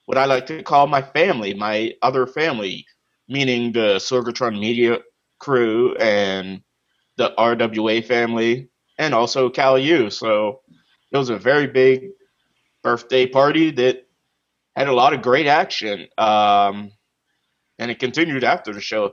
[0.07, 2.85] what I like to call my family, my other family,
[3.29, 4.99] meaning the Sorgatron Media
[5.39, 6.63] crew and
[7.17, 10.11] the RWA family, and also Cal U.
[10.11, 10.61] So
[11.11, 12.09] it was a very big
[12.83, 14.07] birthday party that
[14.77, 16.91] had a lot of great action, um,
[17.79, 19.13] and it continued after the show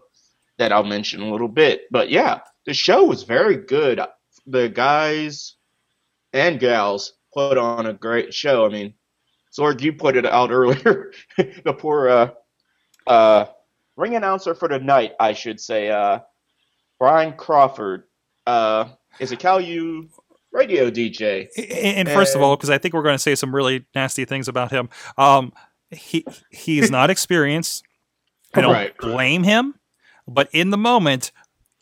[0.57, 1.83] that I'll mention a little bit.
[1.91, 3.99] But yeah, the show was very good.
[4.47, 5.55] The guys
[6.33, 8.65] and gals put on a great show.
[8.65, 8.93] I mean,
[9.57, 11.11] Sorg, you put it out earlier.
[11.37, 12.31] the poor uh,
[13.07, 13.45] uh,
[13.97, 16.19] ring announcer for the night, I should say, uh,
[16.99, 18.03] Brian Crawford,
[18.47, 18.85] uh,
[19.19, 20.09] is a Cal U
[20.51, 21.47] radio DJ.
[21.57, 24.25] And, and first of all, because I think we're going to say some really nasty
[24.25, 25.53] things about him, um,
[25.89, 27.83] he he's not experienced.
[28.53, 28.97] I don't Right.
[28.97, 29.75] blame him,
[30.27, 31.31] but in the moment,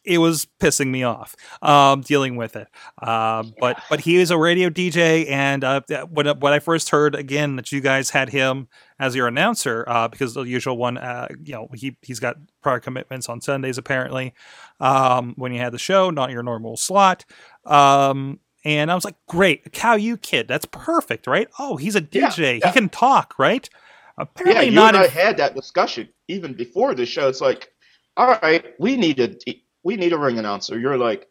[0.09, 2.67] it was pissing me off um, dealing with it.
[3.01, 7.13] Um, but but he is a radio DJ, and uh, when when I first heard
[7.13, 8.67] again that you guys had him
[8.99, 12.79] as your announcer, uh, because the usual one, uh, you know, he he's got prior
[12.79, 14.33] commitments on Sundays apparently.
[14.79, 17.25] Um, when you had the show, not your normal slot.
[17.65, 21.47] Um, and I was like, great, Cal U kid, that's perfect, right?
[21.59, 22.67] Oh, he's a DJ, yeah.
[22.67, 23.69] he can talk, right?
[23.71, 24.95] Yeah, Apparently you not.
[24.95, 27.29] and I in- had that discussion even before the show.
[27.29, 27.71] It's like,
[28.17, 29.35] all right, we need a
[29.83, 30.77] we need a ring announcer.
[30.77, 31.27] You're like,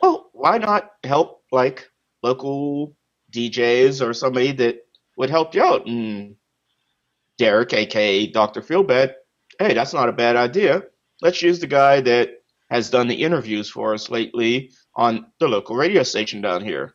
[0.00, 1.88] well, why not help like
[2.22, 2.96] local
[3.32, 4.78] DJs or somebody that
[5.16, 5.86] would help you out?
[5.86, 6.36] And
[7.38, 9.14] Derek, aka Doctor Feelbad,
[9.58, 10.82] hey, that's not a bad idea.
[11.20, 12.30] Let's use the guy that
[12.70, 16.94] has done the interviews for us lately on the local radio station down here.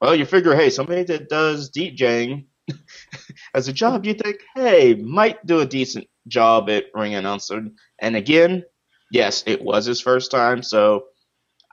[0.00, 2.46] Well, you figure, hey, somebody that does DJing
[3.54, 7.62] as a job, you think, hey, might do a decent job at ring announcer.
[8.00, 8.64] And again,
[9.12, 11.04] yes, it was his first time, so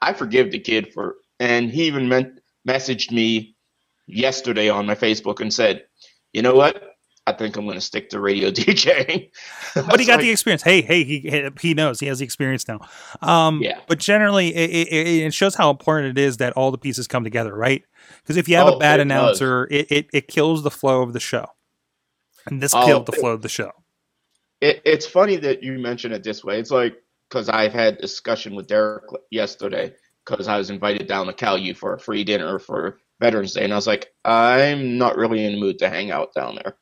[0.02, 1.16] I forgive the kid for.
[1.40, 3.56] And he even meant, messaged me
[4.08, 5.86] yesterday on my Facebook and said,
[6.34, 6.84] you know what?
[7.26, 9.30] I think I'm going to stick to radio DJing.
[9.76, 10.64] but he got the experience.
[10.64, 12.80] Hey, hey, he he knows he has the experience now.
[13.22, 13.80] Um, Yeah.
[13.88, 17.24] But generally, it, it, it shows how important it is that all the pieces come
[17.24, 17.84] together, right?
[18.24, 21.04] Because if you have a Oh, bad it announcer, it, it it kills the flow
[21.04, 21.46] of the show,
[22.48, 23.72] and this Oh, killed the flow of the show.
[24.60, 26.60] it, it's funny that you mention it this way.
[26.60, 26.96] It's like
[27.30, 29.94] because I've had a discussion with Derek yesterday
[30.26, 33.64] because I was invited down to Cal U for a free dinner for Veterans Day,
[33.66, 36.78] and I was like, I'm not really in the mood to hang out down there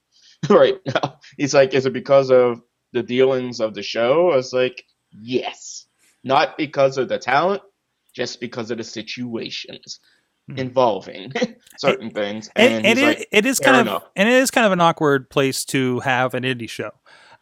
[0.58, 1.20] right now.
[1.38, 2.62] He's like, is it because of
[2.94, 4.32] the dealings of the show?
[4.32, 5.88] I was like, yes,
[6.24, 7.64] not because of the talent,
[8.16, 10.00] just because of the situations
[10.50, 10.58] Hmm.
[10.60, 11.34] involving
[11.78, 12.50] certain things.
[12.56, 14.04] And, And, and it, like, it is kind of enough.
[14.16, 16.92] and it is kind of an awkward place to have an indie show.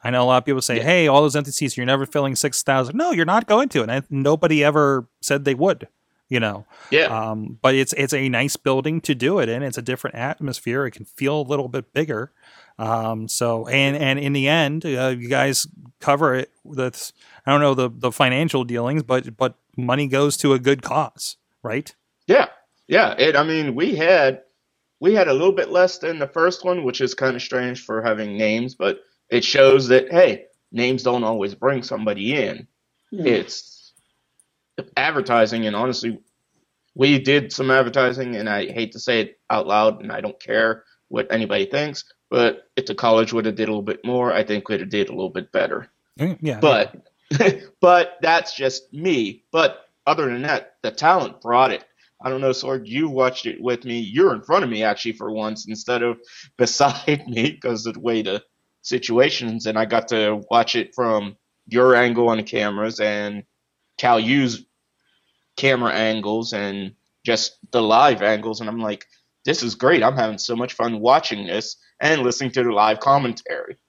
[0.05, 0.83] I know a lot of people say, Yeah.
[0.83, 2.95] "Hey, all those empty seats, you're never filling six thousand.
[2.95, 5.87] No, you're not going to, and I, nobody ever said they would.
[6.27, 9.61] You know, yeah, um, but it's it's a nice building to do it in.
[9.61, 10.85] It's a different atmosphere.
[10.85, 12.31] It can feel a little bit bigger.
[12.79, 15.67] Um, so and and in the end, uh, you guys
[15.99, 17.11] cover it with
[17.45, 21.37] I don't know the the financial dealings, but but money goes to a good cause,
[21.61, 21.93] right?
[22.25, 22.47] Yeah,
[22.87, 23.13] yeah.
[23.19, 23.35] It.
[23.35, 24.41] I mean, we had
[24.99, 27.85] we had a little bit less than the first one, which is kind of strange
[27.85, 32.67] for having names, but it shows that hey, names don't always bring somebody in.
[33.11, 33.25] Hmm.
[33.25, 33.93] It's
[34.97, 36.19] advertising, and honestly,
[36.95, 40.39] we did some advertising, and I hate to say it out loud, and I don't
[40.39, 44.33] care what anybody thinks, but if the college would have did a little bit more,
[44.33, 46.95] I think we'd have did a little bit better Yeah, but
[47.81, 49.43] but that's just me.
[49.51, 51.83] But other than that, the talent brought it.
[52.21, 53.99] I don't know, Sorg, you watched it with me.
[53.99, 56.17] You're in front of me actually for once instead of
[56.57, 58.43] beside me because of the way the
[58.85, 61.35] situations, and I got to watch it from
[61.67, 63.43] your angle on the cameras and
[63.97, 64.63] Cal U's
[65.57, 66.93] camera angles and
[67.25, 69.05] just the live angles, and I'm like,
[69.43, 70.03] this is great.
[70.03, 73.77] I'm having so much fun watching this and listening to the live commentary.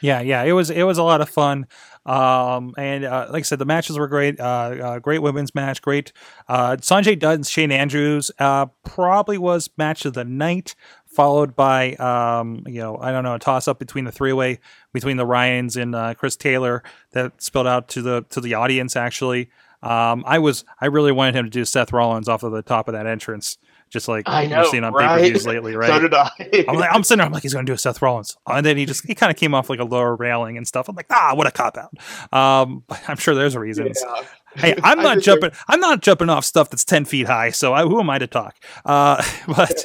[0.00, 1.66] Yeah, yeah, it was it was a lot of fun,
[2.06, 4.38] um, and uh, like I said, the matches were great.
[4.38, 6.12] Uh, uh, great women's match, great.
[6.48, 10.76] Uh, Sanjay Dutt and Shane Andrews uh, probably was match of the night,
[11.08, 14.60] followed by um, you know I don't know a toss up between the three way
[14.92, 18.94] between the Ryans and uh, Chris Taylor that spilled out to the to the audience.
[18.96, 19.50] Actually,
[19.82, 22.88] um, I was I really wanted him to do Seth Rollins off of the top
[22.88, 23.58] of that entrance,
[23.90, 25.18] just like I you've know, seen on right?
[25.18, 25.88] pay per views lately, right?
[25.88, 26.30] So did I.
[26.68, 28.76] I'm like, I'm sitting there, I'm like, he's gonna do a Seth Rollins, and then
[28.76, 30.88] he just he kind of came off like a lower railing and stuff.
[30.88, 31.92] I'm like, ah, what a cop out.
[32.32, 34.02] Um, but I'm sure there's reasons.
[34.04, 34.22] Yeah.
[34.56, 35.50] Hey, I'm not jumping.
[35.68, 37.50] I'm not jumping off stuff that's ten feet high.
[37.50, 38.56] So I, who am I to talk?
[38.84, 39.84] Uh, but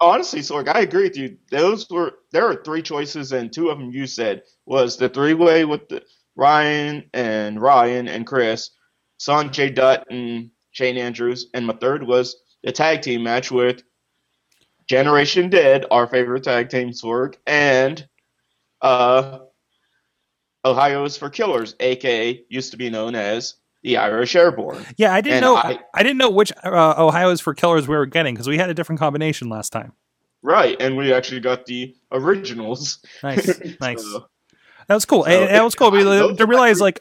[0.00, 1.38] Honestly, Sorg, I agree with you.
[1.50, 5.34] Those were there are three choices, and two of them you said was the three
[5.34, 6.02] way with the,
[6.36, 8.70] Ryan and Ryan and Chris,
[9.20, 13.82] Sanjay Dutt and Shane Andrews, and my third was the tag team match with
[14.88, 18.08] Generation Dead, our favorite tag team, Sorg, and
[18.80, 19.40] uh,
[20.64, 23.54] Ohio is for Killers, aka used to be known as
[23.88, 24.84] the Irish Airborne.
[24.96, 25.56] yeah, I didn't And know.
[25.56, 28.68] I- I, didn't know which uh, Ohio's for killers we were getting because we had
[28.70, 29.92] a different combination last time.
[30.42, 33.00] Right, and we actually got the originals.
[33.22, 34.02] Nice, nice.
[34.02, 34.26] So-
[34.86, 35.24] That was cool.
[35.24, 37.00] So, and that was cool those to, are to my realize like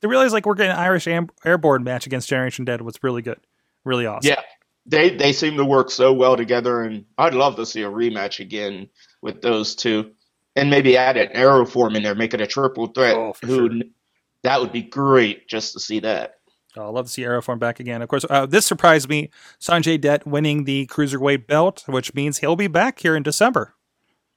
[0.00, 3.22] to realize like we're getting an Irish am- airborne match against Generation Dead was really
[3.22, 3.38] good,
[3.84, 4.28] really awesome.
[4.30, 4.40] Yeah,
[4.86, 8.40] they they seem to work so well together, and I'd love to see a rematch
[8.40, 8.88] again
[9.22, 10.12] with those two,
[10.56, 13.14] and maybe add an Aeroform in there, make it a triple threat.
[13.16, 13.80] Oh, who sure.
[14.44, 16.36] That would be great just to see that.
[16.76, 18.02] Oh, I'd love to see Aeroform back again.
[18.02, 19.30] Of course, uh, this surprised me.
[19.60, 23.74] Sanjay Dutt winning the cruiserweight belt, which means he'll be back here in December.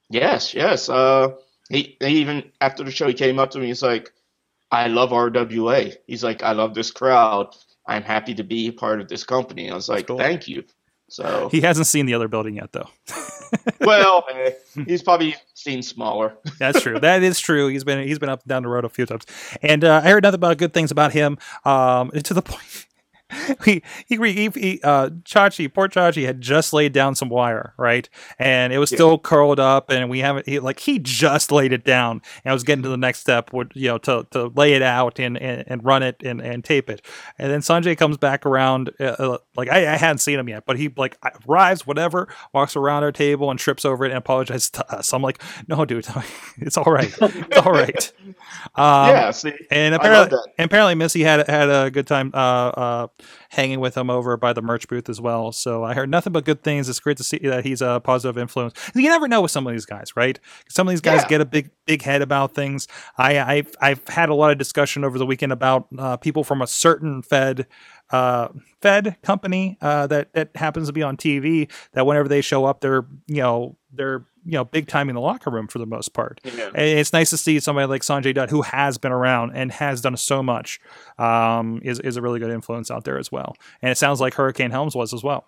[0.10, 0.88] Yes, yes.
[0.88, 1.30] Uh,
[1.70, 3.68] he, he even after the show, he came up to me.
[3.68, 4.14] He's like,
[4.72, 7.56] "I love RWA." He's like, "I love this crowd.
[7.86, 10.18] I'm happy to be part of this company." I was like, cool.
[10.18, 10.64] "Thank you."
[11.10, 12.90] So, He hasn't seen the other building yet, though.
[13.82, 14.26] well,
[14.86, 16.36] he's probably seen smaller.
[16.60, 17.00] That's true.
[17.00, 17.70] that is true.
[17.70, 19.26] He's been he's been up and down the road a few times,
[19.62, 21.38] and uh, I heard nothing but good things about him.
[21.64, 22.88] Um, to the point.
[23.66, 28.08] He, he, he, he, uh, Chachi, poor Chachi had just laid down some wire, right?
[28.40, 31.84] And it was still curled up, and we haven't, he, like, he just laid it
[31.84, 34.74] down, and I was getting to the next step, would, you know, to, to lay
[34.74, 37.06] it out and, and, and run it and, and tape it.
[37.38, 40.66] And then Sanjay comes back around, uh, uh, like, I, I hadn't seen him yet,
[40.66, 41.18] but he, like,
[41.50, 45.14] arrives, whatever, walks around our table and trips over it and apologizes to us.
[45.14, 46.08] I'm like, no, dude,
[46.58, 47.14] it's all right.
[47.22, 48.12] It's all right.
[48.76, 53.08] Um, yeah, see, and apparently, and apparently, Missy had had a good time uh, uh,
[53.50, 55.52] hanging with him over by the merch booth as well.
[55.52, 56.90] So I heard nothing but good things.
[56.90, 58.74] It's great to see that he's a positive influence.
[58.96, 60.40] You never know with some of these guys, right?
[60.70, 61.28] Some of these guys Yeah.
[61.30, 62.88] get a big big head about things.
[63.18, 66.62] I, I've I've had a lot of discussion over the weekend about uh, people from
[66.62, 67.68] a certain Fed
[68.12, 68.50] uh,
[68.82, 71.72] Fed company uh, that that happens to be on TV.
[71.94, 75.22] That whenever they show up, they're you know they're you know big time in the
[75.22, 76.40] locker room for the most part.
[76.44, 76.68] Yeah.
[76.74, 80.02] And it's nice to see somebody like Sanjay Dutt, who has been around and has
[80.02, 80.80] done so much,
[81.20, 83.56] um, is is a really good influence out there as well.
[83.82, 85.46] And it sounds like Hurricane Helms was as well.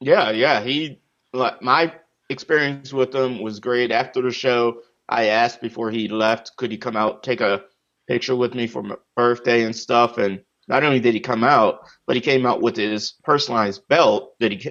[0.00, 0.62] Yeah, yeah.
[0.62, 0.98] He
[1.34, 1.92] like my
[2.30, 3.92] experience with him was great.
[3.92, 7.62] After the show, I asked before he left, could he come out take a
[8.08, 10.16] picture with me for my birthday and stuff?
[10.16, 14.38] And not only did he come out, but he came out with his personalized belt
[14.38, 14.70] that he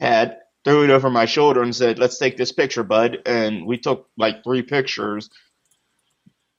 [0.00, 3.78] had, threw it over my shoulder, and said, "Let's take this picture, bud." And we
[3.78, 5.30] took like three pictures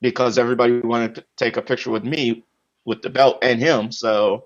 [0.02, 2.44] because everybody wanted to take a picture with me
[2.86, 3.92] with the belt and him.
[3.92, 4.46] So,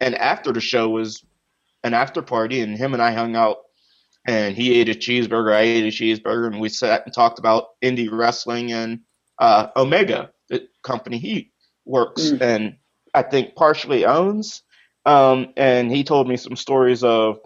[0.00, 1.22] and after the show was
[1.84, 3.58] an after party, and him and I hung out.
[4.28, 7.80] And he ate a cheeseburger, I ate a cheeseburger, and we sat and talked about
[7.80, 9.00] indie wrestling and
[9.38, 11.52] uh, Omega, the company he
[11.84, 12.40] works Mm.
[12.40, 12.76] and
[13.14, 14.62] I think partially owns.
[15.04, 17.38] Um, and he told me some stories of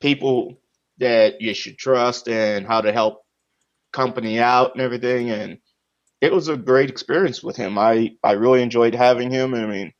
[0.00, 0.60] people
[0.98, 3.22] that you should trust and how to help
[3.92, 5.30] company out and everything.
[5.30, 5.58] And
[6.20, 7.78] it was a great experience with him.
[7.78, 9.54] I, I really enjoyed having him.
[9.54, 9.92] I mean,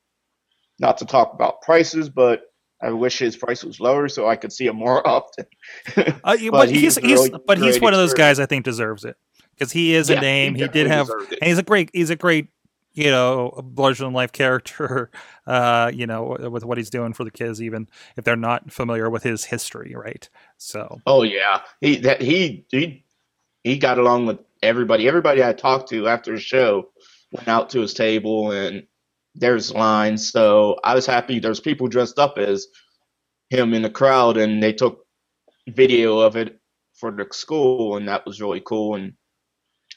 [0.79, 2.43] not to talk about prices, but
[2.83, 5.47] I wish his price was lower so I could see him more often.
[5.97, 9.17] Uh, but, he's, he's he's but he's one of those guys I think deserves it
[9.55, 10.55] because he is a Yeah, name.
[10.55, 12.49] He, did have, and he's a great he's a great
[12.97, 15.11] you know larger than life character.
[15.47, 19.09] Uh, you know with what he's doing for the kids, even if they're not familiar
[19.09, 20.29] with his history, right?
[20.57, 23.05] So Oh yeah, he that he he
[23.63, 25.07] he got along with everybody.
[25.07, 26.89] Everybody I talked to after the show
[27.31, 28.89] went out to his table and
[29.37, 30.31] there's lines.
[30.31, 31.39] So I was happy.
[31.39, 32.67] There's people dressed up as
[33.51, 35.07] him in the crowd, and they took
[35.69, 36.59] video of it
[36.95, 38.95] for the school, and that was really cool.
[38.95, 39.13] And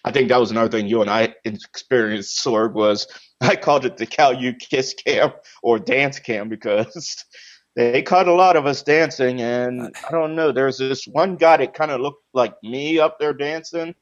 [0.05, 3.07] I think that was another thing you and I experienced, Sorg, was
[3.41, 5.31] I called it the Cal U Kiss Cam
[5.62, 7.25] or Dance Cam because
[7.75, 10.51] they caught a lot of us dancing, and uh, I don't know.
[10.51, 13.95] There's this one guy that kind of looked like me up there dancing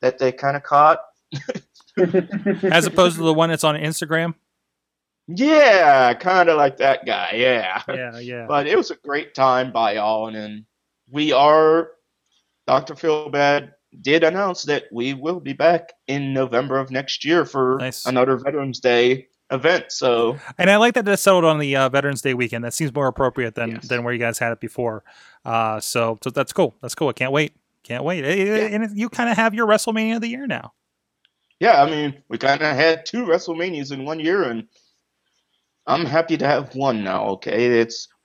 [0.00, 1.00] that they kind of caught.
[2.62, 4.34] as opposed to the one that's on Instagram,
[5.28, 7.32] Yeah, kind of like that guy.
[7.34, 7.82] Yeah.
[7.88, 8.46] yeah, yeah.
[8.48, 10.64] But it was a great time by all, and, and
[11.08, 11.90] we are.
[12.66, 12.94] Dr.
[12.94, 18.06] Philbad did announce that we will be back in November of next year for Nice.
[18.06, 19.86] another Veterans Day event.
[19.88, 22.64] So And I like that that's settled on the uh, Veterans Day weekend.
[22.64, 23.88] That seems more appropriate than Yes.
[23.88, 25.02] than where you guys had it before.
[25.44, 26.76] Uh, so so that's cool.
[26.82, 27.08] That's cool.
[27.08, 27.54] I can't wait.
[27.82, 28.24] Can't wait.
[28.24, 30.72] Eh, And you kind of have your WrestleMania of the year now.
[31.58, 34.68] yeah, I mean, we kind of had two WrestleManias in one year, and
[35.90, 37.26] I'm happy to have one now.
[37.30, 38.08] Okay, it's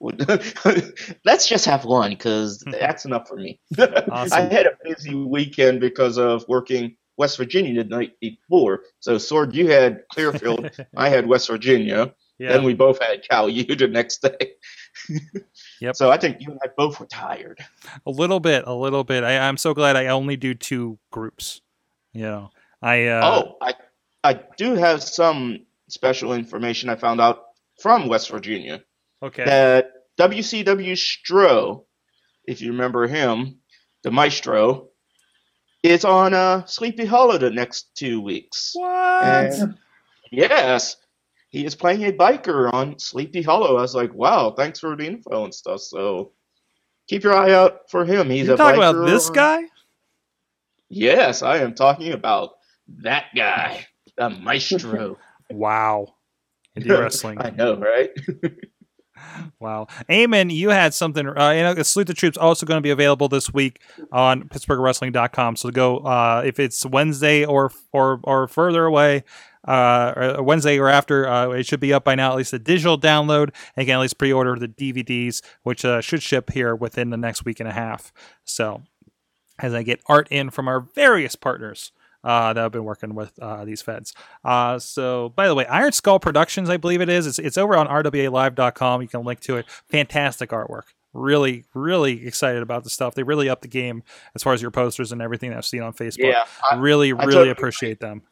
[1.24, 3.60] let's just have one because that's enough for me.
[3.78, 4.32] Awesome.
[4.32, 8.82] I had a busy weekend because of working West Virginia the night before.
[9.00, 12.14] So, Sorg, you had Clearfield, I had West Virginia.
[12.38, 12.52] Yeah.
[12.52, 14.52] Then we both had Cal U the next day.
[15.80, 15.96] Yep.
[15.96, 17.64] So I think you and I both were tired.
[18.06, 19.24] A little bit, a little bit.
[19.24, 21.62] I, I'm so glad I only do two groups.
[22.12, 22.50] You know,
[22.82, 23.74] I uh, oh, I
[24.24, 27.45] I do have some special information I found out
[27.78, 28.82] from West Virginia.
[29.22, 29.44] okay.
[29.44, 31.84] that WCW Stro,
[32.46, 33.58] if you remember him,
[34.02, 34.88] the maestro,
[35.82, 38.72] is on uh, Sleepy Hollow the next two weeks.
[38.74, 39.24] what?
[39.24, 39.76] And
[40.30, 40.96] yes,
[41.48, 43.76] he is playing a biker on Sleepy Hollow.
[43.76, 45.80] I was like, wow, thanks for the info and stuff.
[45.80, 46.32] So
[47.08, 48.30] keep your eye out for him.
[48.30, 49.64] He's You're a talking about this guy?
[50.88, 52.54] Yes, I am talking about
[53.02, 55.18] that guy, the maestro.
[55.48, 56.15] Wow.
[56.76, 57.38] Indie wrestling.
[57.40, 58.10] I know, right?
[59.60, 59.86] Wow.
[60.08, 61.26] Eamon, you had something.
[61.26, 63.80] Uh, you know, Salute the Troops also going to be available this week
[64.12, 65.56] on PittsburghWrestling.com.
[65.56, 69.24] So go uh, if it's Wednesday or or or further away,
[69.66, 72.32] uh, or Wednesday or after, uh, it should be up by now.
[72.32, 76.00] At least the digital download, and you can at least pre-order the DVDs, which uh,
[76.00, 78.12] should ship here within the next week and a half.
[78.44, 78.82] So
[79.58, 81.92] as I get art in from our various partners
[82.26, 84.12] uh, that have been working with uh, these feds.
[84.44, 87.26] Uh, so, by the way, Iron Skull Productions, I believe it is.
[87.26, 89.00] It's, it's over on rwalive.com.
[89.02, 89.66] You can link to it.
[89.88, 90.82] Fantastic artwork.
[91.12, 93.14] Really, really excited about the stuff.
[93.14, 94.02] They really upped the game
[94.34, 96.18] as far as your posters and everything I've seen on Facebook.
[96.30, 98.22] Yeah, I- really, I really totally appreciate them.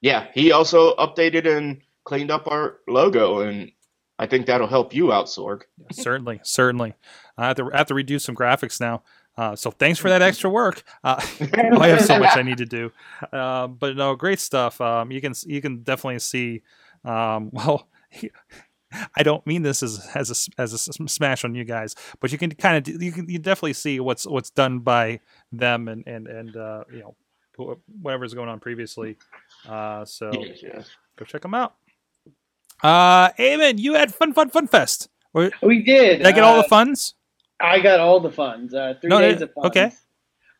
[0.00, 0.28] yeah.
[0.32, 3.72] He also updated and cleaned up our logo, and
[4.18, 5.62] I think that'll help you out, Sorg.
[5.92, 6.94] certainly, certainly.
[7.36, 9.02] I have to, I have to redo some graphics now.
[9.36, 10.82] Uh, so thanks for that extra work.
[11.02, 11.20] Uh,
[11.78, 12.92] I have so much I need to do,
[13.32, 14.80] uh, but no, great stuff.
[14.80, 16.62] Um, you can you can definitely see.
[17.04, 17.88] Um, well,
[19.16, 20.78] I don't mean this as as a, as a
[21.08, 24.26] smash on you guys, but you can kind of you can you definitely see what's
[24.26, 25.20] what's done by
[25.52, 27.14] them and and and uh, you know
[28.02, 29.16] whatever's going on previously.
[29.68, 30.30] Uh, so
[30.62, 30.82] Yeah.
[31.16, 31.74] go check them out.
[32.82, 35.08] Uh, Eamon, you had fun, fun, fun fest.
[35.34, 36.18] Or- We did.
[36.18, 37.14] Did I get all uh, the funds?
[37.60, 38.74] I got all the funds.
[38.74, 39.66] Uh, three No, days no, of funds.
[39.68, 39.92] okay.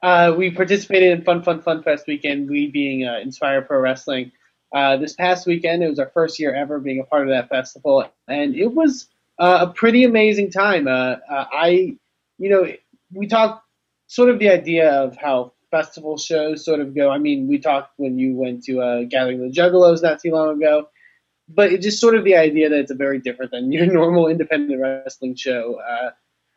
[0.03, 2.49] Uh, we participated in Fun Fun Fun Fest weekend.
[2.49, 4.33] We being uh, Inspire Pro Wrestling.
[4.73, 7.49] Uh, this past weekend, it was our first year ever being a part of that
[7.49, 10.87] festival, and it was uh, a pretty amazing time.
[10.87, 11.97] Uh, uh, I,
[12.39, 12.67] you know,
[13.13, 13.65] we talked
[14.07, 17.11] sort of the idea of how festival shows sort of go.
[17.11, 20.57] I mean, we talked when you went to uh, Gathering the Juggalos not too long
[20.57, 20.89] ago,
[21.49, 24.29] but it's just sort of the idea that it's a very different than your normal
[24.29, 25.79] independent wrestling show.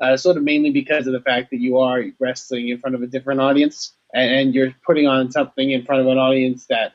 [0.04, 3.01] Uh, sort of mainly because of the fact that you are wrestling in front of
[3.01, 6.91] a different audience and, and you're putting on something in front of an audience that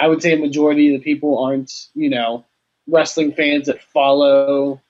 [0.00, 2.46] I would say a majority of the people aren't, you know,
[2.86, 4.80] wrestling fans that follow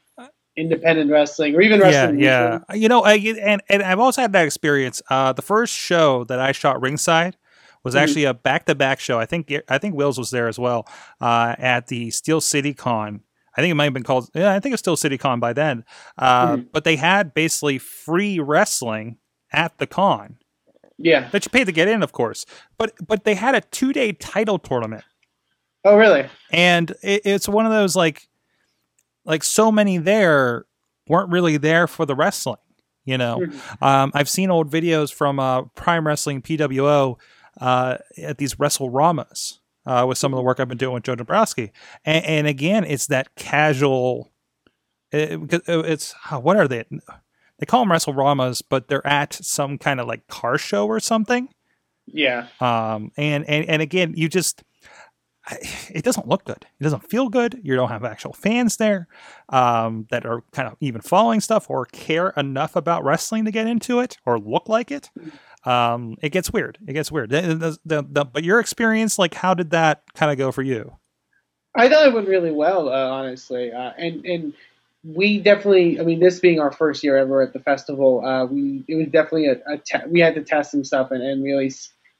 [0.56, 2.20] independent wrestling or even Yeah, wrestling.
[2.20, 2.60] yeah.
[2.74, 5.02] You know, I, and and I've also had that experience.
[5.10, 7.36] Uh, the first show that I shot ringside
[7.84, 7.98] was Mhm.
[8.00, 9.18] actually a back-to-back show.
[9.18, 10.86] I think I think Wills was there as well
[11.20, 13.20] uh, at the Steel City Con.
[13.56, 14.28] I think it might have been called.
[14.34, 15.84] Yeah, I think it was Steel City Con by then.
[16.18, 16.66] Uh, Mhm.
[16.72, 19.16] But they had basically free wrestling
[19.52, 20.36] at the con
[20.98, 21.28] Yeah.
[21.30, 22.44] that you paid to get in, of course.
[22.78, 25.04] But but they had a two-day title tournament.
[25.84, 26.28] Oh, really?
[26.50, 28.28] and it, it's one of those like
[29.24, 30.66] like so many there
[31.08, 32.56] weren't really there for the wrestling
[33.04, 33.46] you know
[33.80, 37.16] um, i've seen old videos from uh, prime wrestling pwo
[37.60, 41.04] uh, at these wrestle ramas uh, with some of the work i've been doing with
[41.04, 41.70] joe Dabrowski.
[42.04, 44.32] And, and again it's that casual
[45.12, 46.84] it, it's uh, what are they
[47.58, 51.00] they call them wrestle ramas but they're at some kind of like car show or
[51.00, 51.48] something
[52.06, 52.48] Yeah.
[52.60, 54.62] um, and, and and again, you just
[55.88, 56.66] it doesn't look good.
[56.80, 57.60] It doesn't feel good.
[57.62, 59.06] You don't have actual fans there
[59.48, 63.68] um, that are kind of even following stuff or care enough about wrestling to get
[63.68, 65.08] into it or look like it.
[65.66, 66.78] Um, it gets weird.
[66.86, 67.30] It gets weird.
[67.30, 70.96] The- the- the- but your experience, like, how did that kind of go for you?
[71.74, 74.54] I thought it went really well, uh, honestly, uh, and and
[75.04, 76.00] we definitely.
[76.00, 79.08] I mean, this being our first year ever at the festival, uh, we it was
[79.08, 81.70] definitely a, a te- we had to test some stuff and, and really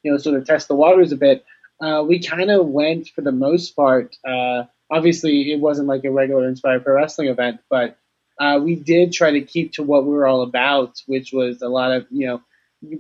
[0.03, 1.44] you know sort of test the waters a bit.
[1.80, 4.16] Uh, we kind of went for the most part.
[4.28, 7.97] Uh, obviously, it wasn't like a regular Inspire Pro Wrestling event, but
[8.38, 11.68] uh, we did try to keep to what we were all about, which was a
[11.68, 12.42] lot of you know.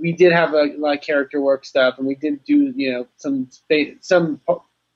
[0.00, 3.06] We did have a lot of character work stuff, and we did do you know
[3.16, 3.48] some
[4.00, 4.40] some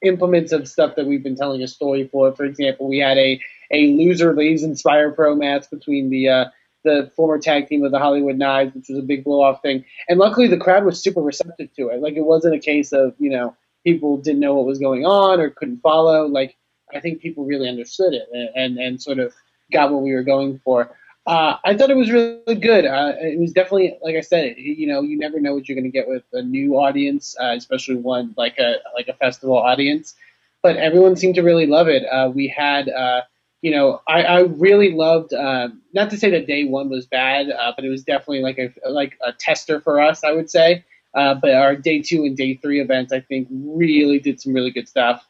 [0.02, 2.34] implements of stuff that we've been telling a story for.
[2.34, 3.40] For example, we had a
[3.72, 6.44] a loser leaves Inspire Pro match between the uh,
[6.84, 9.84] the former tag team of the Hollywood Knives, which was a big blow off thing.
[10.08, 12.00] And luckily, the crowd was super receptive to it.
[12.00, 15.40] Like it wasn't a case of you know people didn't know what was going on
[15.40, 16.26] or couldn't follow.
[16.26, 16.56] Like
[16.94, 19.32] I think people really understood it and and, and sort of
[19.72, 20.96] got what we were going for.
[21.30, 22.84] Uh, I thought it was really good.
[22.84, 25.84] Uh, it was definitely, like I said, you know, you never know what you're going
[25.84, 30.16] to get with a new audience, uh, especially one like a like a festival audience.
[30.60, 32.02] But everyone seemed to really love it.
[32.02, 33.20] Uh, we had, uh,
[33.62, 35.32] you know, I, I really loved.
[35.32, 38.58] Uh, not to say that day one was bad, uh, but it was definitely like
[38.58, 40.84] a like a tester for us, I would say.
[41.14, 44.88] But our day two and day three events, I think, really did some really good
[44.88, 45.24] stuff.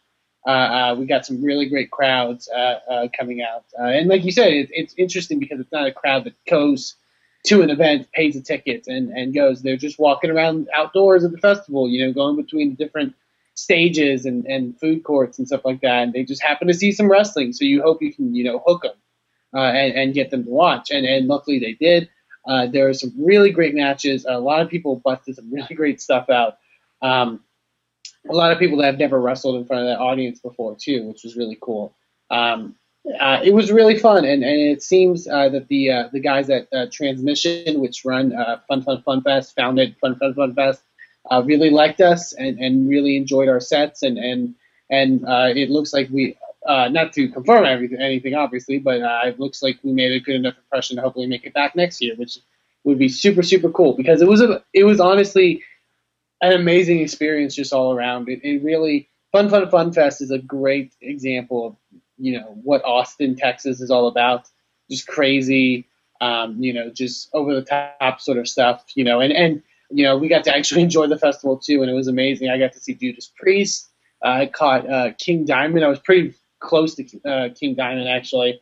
[0.47, 4.24] Uh, uh, we got some really great crowds uh, uh, coming out, uh, and like
[4.24, 6.95] you said, it, it's interesting because it's not a crowd that goes
[7.45, 9.61] to an event, pays a ticket, and, and goes.
[9.61, 13.14] They're just walking around outdoors at the festival, you know, going between the different
[13.55, 16.93] stages and, and food courts and stuff like that, and they just happen to see
[16.93, 17.53] some wrestling.
[17.53, 18.97] So you hope you can you know hook them
[19.55, 20.91] uh, and, and get them to watch.
[20.91, 22.09] And and luckily they did.
[22.72, 24.24] There were some really great matches.
[24.26, 26.57] A lot of people busted some really great stuff out.
[27.03, 27.41] Um,
[28.28, 31.04] a lot of people that have never wrestled in front of that audience before too,
[31.04, 31.94] which was really cool.
[32.30, 32.74] Um,
[33.18, 36.50] uh, it was really fun, and, and it seems uh, that the uh, the guys
[36.50, 40.82] at uh, Transmission, which run uh, Fun Fun Fun Fest, founded Fun Fun Fun Fest,
[41.30, 44.54] uh, really liked us and, and really enjoyed our sets, and and
[44.90, 45.24] and
[45.56, 46.36] it looks like we.
[46.66, 50.58] not to confirm everything, anything obviously, but it looks like we made a good enough
[50.58, 52.38] impression to hopefully make it back next year, which
[52.84, 55.62] would be super super cool because it was a it was honestly
[56.41, 58.28] an amazing experience just all around.
[58.28, 61.76] It, it really Fun Fun Fun Fest is a great example of
[62.18, 64.49] you know what Austin, Texas is all about.
[64.91, 65.86] Just crazy,
[66.20, 70.05] um, you know, just over the top sort of stuff, you know, and and you
[70.05, 72.49] know we got to actually enjoy the festival too, and it was amazing.
[72.49, 73.88] I got to see Judas Priest.
[74.22, 75.84] I caught uh, King Diamond.
[75.84, 78.61] I was pretty close to uh, King Diamond actually.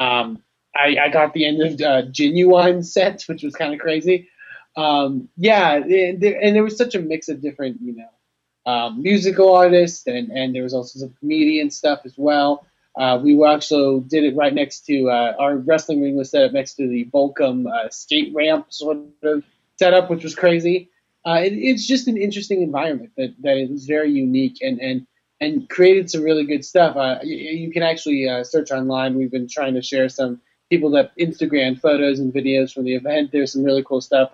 [0.00, 0.42] Um,
[0.74, 4.28] I, I, got the end of uh, Ginuwine set, which was kind of crazy.
[4.76, 10.06] Um, yeah, and there, was such a mix of different, you know, um, musical artists,
[10.06, 12.66] and, and there was also some comedian stuff as well.
[12.96, 16.52] Uh, we also did it right next to uh, our wrestling ring was set up
[16.52, 19.44] next to the Volcom uh, skate ramp sort of
[19.78, 20.90] setup, which was crazy.
[21.26, 25.06] Uh, it, it's just an interesting environment that, that is very unique and, and
[25.38, 26.96] and created some really good stuff.
[26.96, 29.16] Uh, you, you, can actually uh, search online.
[29.16, 33.32] We've been trying to share some people that Instagram photos and videos from the event.
[33.32, 34.30] There's some really cool stuff.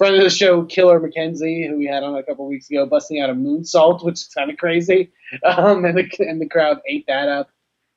[0.00, 3.20] Friend of the show, Killer McKenzie, who we had on a couple weeks ago, busting
[3.20, 5.12] out a moonsault, which is kind of crazy,
[5.44, 7.50] um, and the and the crowd ate that up.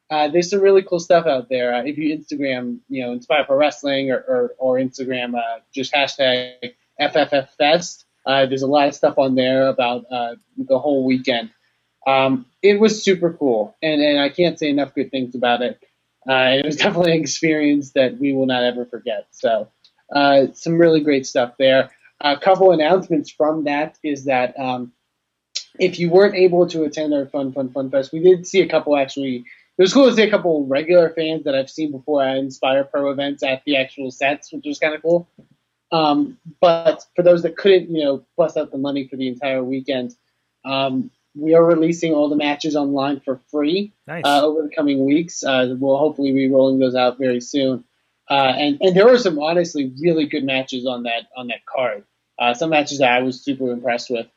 [0.10, 1.74] Uh, there's some really cool stuff out there.
[1.74, 5.94] Uh, if you Instagram, you know, Inspire Pro Wrestling or, or, or Instagram, uh, just
[5.94, 11.52] hashtag FFFFest, uh, there's a lot of stuff on there about uh, the whole weekend.
[12.06, 15.80] Um, it was super cool, and, and I can't say enough good things about it.
[16.30, 19.28] Uh, it was definitely an experience that we will not ever forget.
[19.32, 19.70] So,
[20.54, 21.92] some really great stuff there.
[22.22, 24.94] A couple announcements from that is that um,
[25.80, 28.70] if you weren't able to attend our Fun Fun Fun Fest, we did see a
[28.70, 29.46] couple actually
[29.78, 32.84] it was cool to see a couple regular fans that I've seen before at Inspire
[32.84, 35.28] Pro events at the actual sets, which was kind of cool.
[35.92, 39.64] Um, but for those that couldn't, you know, bust out the money for the entire
[39.64, 40.16] weekend,
[40.64, 44.24] um, we are releasing all the matches online for free nice.
[44.26, 45.44] uh, over the coming weeks.
[45.44, 47.84] Uh, we'll hopefully be rolling those out very soon.
[48.30, 52.04] Uh, and and there were some honestly really good matches on that on that card.
[52.40, 54.28] Uh, some matches that I was super impressed with.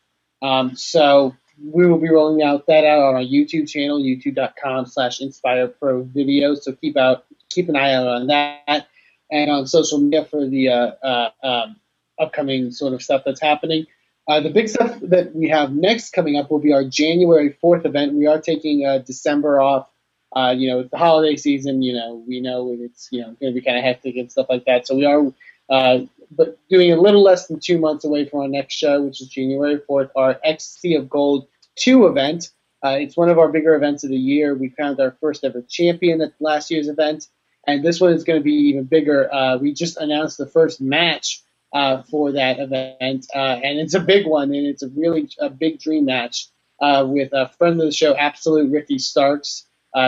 [0.43, 5.21] Um, so we will be rolling out that out on our YouTube channel, youtube.com slash
[5.21, 6.59] inspire pro videos.
[6.59, 8.89] So keep out, keep an eye out on that
[9.31, 11.77] and on social media for the uh, uh, um,
[12.19, 13.87] upcoming sort of stuff that's happening.
[14.29, 17.87] Uh, the big stuff that we have next coming up will be our January 4th
[17.87, 18.15] event.
[18.15, 19.89] We are taking December off.
[20.37, 21.83] Uh, you know, the holiday season.
[21.83, 24.47] You know, we know it's you know going to be kind of hectic and stuff
[24.51, 24.87] like that.
[24.87, 25.33] So we are
[25.69, 29.21] uh, but doing a little less than two months away from our next show, which
[29.21, 32.51] is January 4th, our Ecstasy of Gold 2 event.
[32.85, 34.55] Uh, it's one of our bigger events of the year.
[34.55, 37.29] We crowned our first ever champion at last year's event,
[37.67, 39.33] and this one is going to be even bigger.
[39.33, 44.01] Uh, we just announced the first match uh, for that event, uh, and it's a
[44.01, 46.49] big one, and it's a really a big dream match
[46.81, 49.67] uh, with a friend of the show, Absolute Ricky Starks,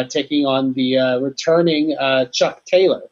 [0.09, 1.97] taking on the returning
[2.33, 3.03] Chuck Taylor.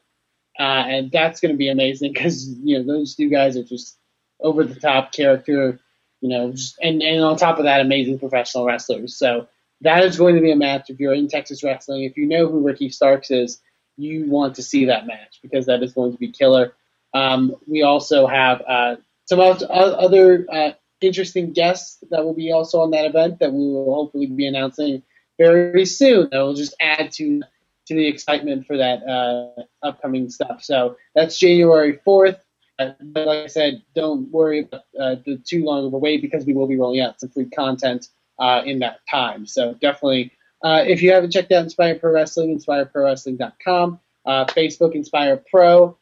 [0.59, 3.97] Uh, and that's going to be amazing because you know those two guys are just
[4.41, 5.79] over the top character,
[6.21, 9.17] you know, and and on top of that, amazing professional wrestlers.
[9.17, 9.49] So
[9.83, 10.89] that is going to be a match.
[10.89, 13.61] If you're in Texas wrestling, if you know who Ricky Starks is,
[13.99, 16.73] you want to see that match because that is going to be killer.
[17.13, 18.97] Um, we also have uh,
[19.27, 20.71] some other uh,
[21.01, 25.03] interesting guests that will be also on that event that we will hopefully be announcing
[25.39, 26.29] very soon.
[26.31, 27.43] That will just add to
[27.87, 30.63] to the excitement for that uh, upcoming stuff.
[30.63, 32.39] So that's January 4th.
[32.79, 36.21] Uh, but like I said, don't worry about uh, the too long of a wait
[36.21, 38.09] because we will be rolling out some free content
[38.39, 39.47] uh, in that time.
[39.47, 40.33] So definitely,
[40.63, 45.97] uh, if you haven't checked out Inspire Pro Wrestling, inspireprowrestling.com, uh, Facebook Inspire Pro,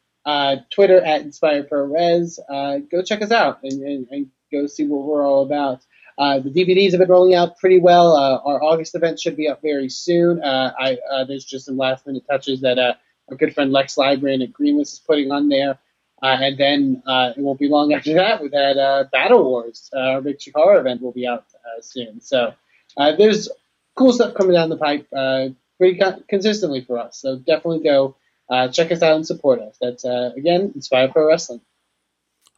[0.71, 5.03] Twitter at Inspire Pro Res, go check us out and, and, and go see what
[5.03, 5.85] we're all about.
[6.17, 8.15] Uh, the DVDs have been rolling out pretty well.
[8.15, 10.41] Uh, our August event should be up very soon.
[10.41, 12.93] Uh, I, uh, there's just some last minute touches that uh,
[13.29, 15.77] our good friend Lex Librarian at Greenless is putting on there.
[16.23, 19.89] Uh, and then it won't be long after that that Battle Wars.
[19.93, 21.45] our big Chikara event will be out
[21.81, 22.21] soon.
[22.21, 22.53] So
[22.97, 23.49] there's
[23.95, 25.07] cool stuff coming down the pipe
[25.77, 27.17] pretty co- consistently for us.
[27.17, 28.15] So definitely go
[28.71, 29.77] check us out and support us.
[29.81, 31.61] That's, again, Inspire Pro Wrestling.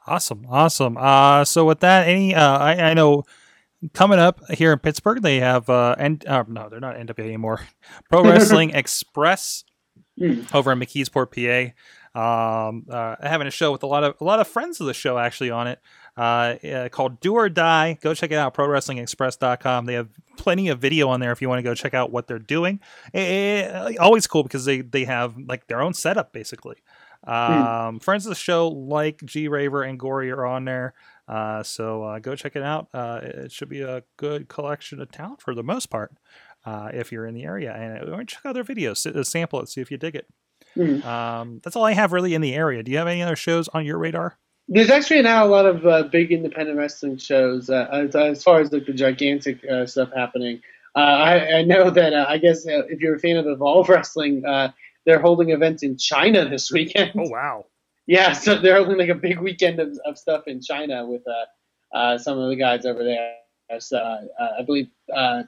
[0.06, 0.96] Awesome, awesome.
[0.98, 3.26] Uh, so with that, any uh, I, I know
[3.94, 7.62] coming up here in Pittsburgh, they have uh, and uh, no, they're not NWA anymore.
[8.10, 9.64] Pro Wrestling Express
[10.20, 10.52] Mm.
[10.56, 11.30] over in McKeesport,
[12.16, 12.68] PA.
[12.68, 14.94] Um, uh, having a show with a lot of a lot of friends of the
[14.96, 15.80] show actually on it.
[16.18, 18.00] Uh, uh, called Do or Die.
[18.02, 18.56] Go check it out.
[18.56, 19.86] ProWrestlingExpress.com.
[19.86, 22.26] They have plenty of video on there if you want to go check out what
[22.26, 22.80] they're doing.
[23.14, 26.78] Eh, always cool because they they have like their own setup basically.
[27.26, 30.96] Um, Friends of the show like G Raver and Gory are on there.
[31.28, 32.88] Uh, so uh, go check it out.
[32.94, 36.14] Uh, it should be a good collection of talent for the most part.
[36.66, 39.82] Uh, if you're in the area and uh, check out their videos, sample it, see
[39.82, 40.28] if you dig it.
[40.76, 41.04] Mhm.
[41.06, 42.84] Um, that's all I have really in the area.
[42.84, 44.38] Do you have any other shows on your radar?
[44.68, 48.60] There's actually now a lot of uh, big independent wrestling shows uh, as, as far
[48.60, 50.62] as like the gigantic uh, stuff happening.
[50.96, 53.88] Uh, I, I know that uh, I guess uh, if you're a fan of Evolve
[53.88, 54.72] Wrestling, uh,
[55.06, 57.12] they're holding events in China this weekend.
[57.16, 57.66] Oh wow!
[58.08, 61.96] Yeah, so they're holding like a big weekend of, of stuff in China with uh,
[61.96, 63.36] uh, some of the guys over there.
[63.80, 65.44] So, uh, uh, I believe uh,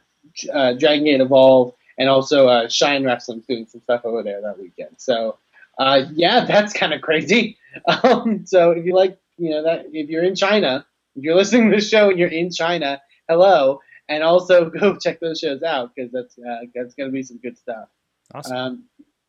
[0.53, 4.59] uh, Dragon Gate Evolve and also uh, Shine Wrestling's doing some stuff over there that
[4.59, 4.95] weekend.
[4.97, 5.37] So
[5.79, 7.57] uh, yeah, that's kind of crazy.
[8.03, 10.83] Um, so if you like, you know, that if you're in China,
[11.15, 12.99] if you're listening to the show and you're in China,
[13.29, 13.79] hello,
[14.09, 17.59] and also go check those shows out because that's uh, that's gonna be some good
[17.59, 17.87] stuff.
[18.33, 18.57] Awesome.
[18.57, 18.83] Um,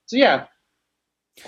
[0.07, 0.47] so yeah,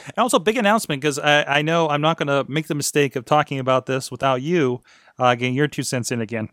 [0.07, 3.17] And also, big announcement because I, I know I'm not going to make the mistake
[3.17, 4.81] of talking about this without you
[5.19, 6.49] uh, getting your two cents in again.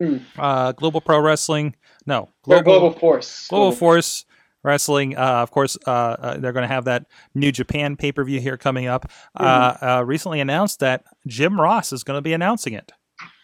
[0.00, 0.16] Hmm.
[0.38, 1.76] Uh, Global Pro Wrestling,
[2.06, 4.24] no, global, global force, Global Force
[4.62, 5.16] Wrestling.
[5.16, 7.04] Uh, of course, uh, uh, they're going to have that
[7.34, 9.10] New Japan pay per view here coming up.
[9.38, 12.92] Uh, uh, recently announced that Jim Ross is going to be announcing it.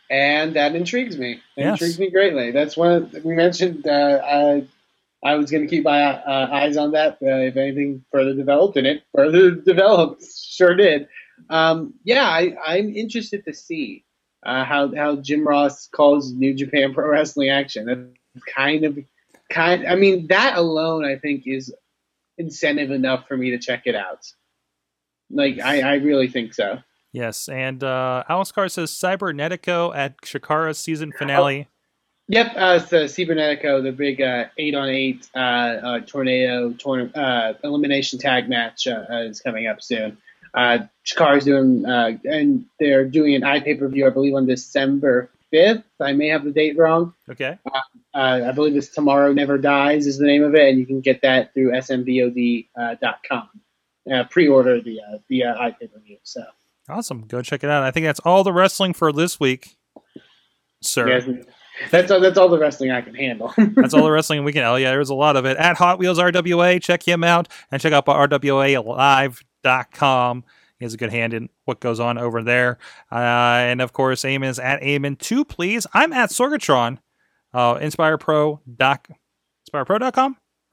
[0.09, 1.33] and that intrigues me.
[1.57, 1.73] It Yes.
[1.73, 2.53] intrigues me greatly.
[2.53, 3.87] That's one of, we mentioned.
[3.87, 4.65] Uh, I
[5.25, 7.15] I was going to keep my uh, eyes on that.
[7.15, 11.09] Uh, if anything further developed, and it further developed, sure did.
[11.51, 14.05] Um, yeah, I, I'm interested to see
[14.45, 17.87] uh, how how Jim Ross calls New Japan Pro Wrestling action.
[17.87, 18.99] That's kind of
[19.51, 19.87] kind.
[19.87, 21.75] I mean, that alone, I think, is
[22.39, 24.27] incentive enough for me to check it out.
[25.31, 26.79] Like, I, I really think so.
[27.13, 31.69] Yes, and uh, Alex Carr says Cybernetico at Chikara's season finale.
[32.29, 37.17] Yep, uh, it's the Cybernetico, the big uh, eight on eight uh, uh, tornado tourna-
[37.17, 40.19] uh, elimination tag match uh, uh, is coming up soon.
[40.53, 45.31] Uh, Chikara's doing, uh, and they're doing an iPay per view, I believe, on December
[45.53, 45.85] fifth.
[46.01, 47.15] I may have the date wrong.
[47.31, 47.59] Okay.
[47.73, 47.79] Uh,
[48.15, 51.23] I believe it's Tomorrow Never Dies is the name of it, and you can get
[51.23, 53.49] that through smvod.com.
[54.13, 56.17] Uh, pre-order the uh, the uh, iPay per view.
[56.23, 56.43] So
[56.89, 57.23] Awesome.
[57.27, 57.83] Go check it out.
[57.83, 59.77] I think that's all the wrestling for this week,
[60.81, 61.09] sir.
[61.09, 61.25] yes,
[61.91, 63.53] that's all, that's all the wrestling I can handle.
[63.77, 64.65] That's all the wrestling we can.
[64.65, 66.83] Oh yeah, there's a lot of it at Hot Wheels RWA.
[66.83, 69.35] Check him out and check out RWALive.com.
[70.79, 72.79] He has a good hand in what goes on over there.
[73.11, 75.87] Uh, and of course, Eamon is at Eamon2, please.
[75.95, 76.99] I'm at Sorgatron.
[77.55, 78.61] Uh, InspirePro.
[78.77, 79.09] Doc,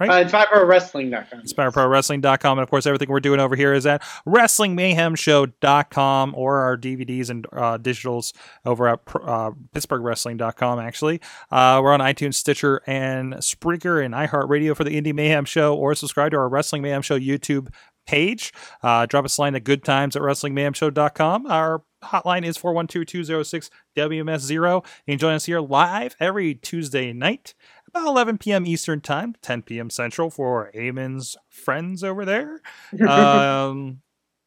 [0.07, 0.09] InspirePro.com.
[0.09, 1.41] uh, it's FiveProWrestling.com.
[1.41, 2.57] InspireProWrestling.com.
[2.57, 7.45] And of course, everything we're doing over here is at WrestlingMayhemShow.com or our DVDs and
[7.51, 8.33] uh, digitals
[8.65, 11.21] over at uh, PittsburghWrestling.com, actually.
[11.51, 15.95] Uh, we're on iTunes, Stitcher, and Spreaker and iHeartRadio for the Indy Mayhem Show, or
[15.95, 17.69] subscribe to our Wrestling Mayhem Show YouTube
[18.05, 18.53] page.
[18.81, 21.47] Uh, drop us a line at goodtimes at WrestlingMayhemShow.com.
[21.47, 24.85] Our hotline is 412-206-WMS0.
[25.05, 27.53] You can join us here live every Tuesday night
[27.95, 28.65] 11 p.m.
[28.65, 29.89] Eastern Time, 10 p.m.
[29.89, 32.61] Central for Eamon's friends over there.
[33.07, 34.01] Um,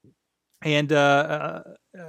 [0.63, 1.63] and uh, uh,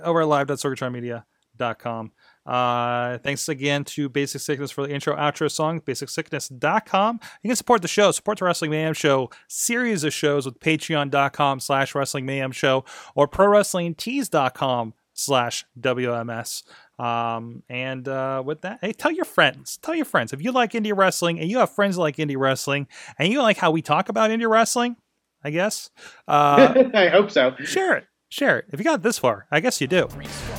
[0.03, 2.11] over at live.sorgatronmedia.com.
[2.45, 7.19] Uh, thanks again to Basic Sickness for the intro outro song, basicsickness.com.
[7.43, 11.59] You can support the show, support the Wrestling Mayhem Show series of shows with patreon.com
[11.59, 12.85] slash wrestling mayhem show
[13.15, 16.63] or prowrestlingtees.com slash WMS.
[16.99, 19.77] Um, and uh, with that, hey, tell your friends.
[19.77, 20.33] Tell your friends.
[20.33, 22.87] If you like indie wrestling and you have friends that like indie wrestling
[23.19, 24.95] and you like how we talk about indie wrestling,
[25.43, 25.91] I guess,
[26.27, 27.55] uh, I hope so.
[27.63, 28.05] share it.
[28.29, 28.65] Share it.
[28.73, 30.09] If you got this far, I guess you do.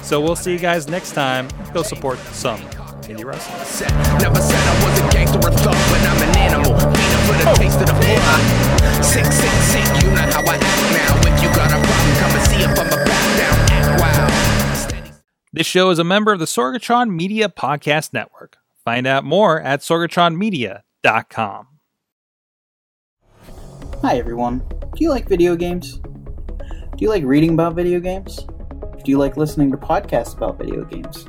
[0.02, 1.48] So we'll see you guys next time.
[1.74, 2.60] Go support some
[3.02, 3.58] indie wrestling.
[4.20, 6.72] Never said I was a gangster or thug, but I'm an animal.
[6.92, 8.57] Beating for the taste of the blood.
[15.58, 18.58] This show is a member of the Sorgatron Media Podcast Network.
[18.84, 21.66] Find out more at sorgatronmedia.com.
[24.00, 24.62] Hi everyone.
[24.94, 25.96] Do you like video games?
[25.96, 28.46] Do you like reading about video games?
[29.04, 31.26] Do you like listening to podcasts about video games?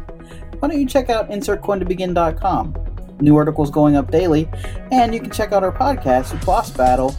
[0.60, 2.76] Why don't you check out InsertCoinToBegin.com?
[3.22, 4.48] New articles going up daily,
[4.92, 7.16] and you can check out our podcast, Boss Battle,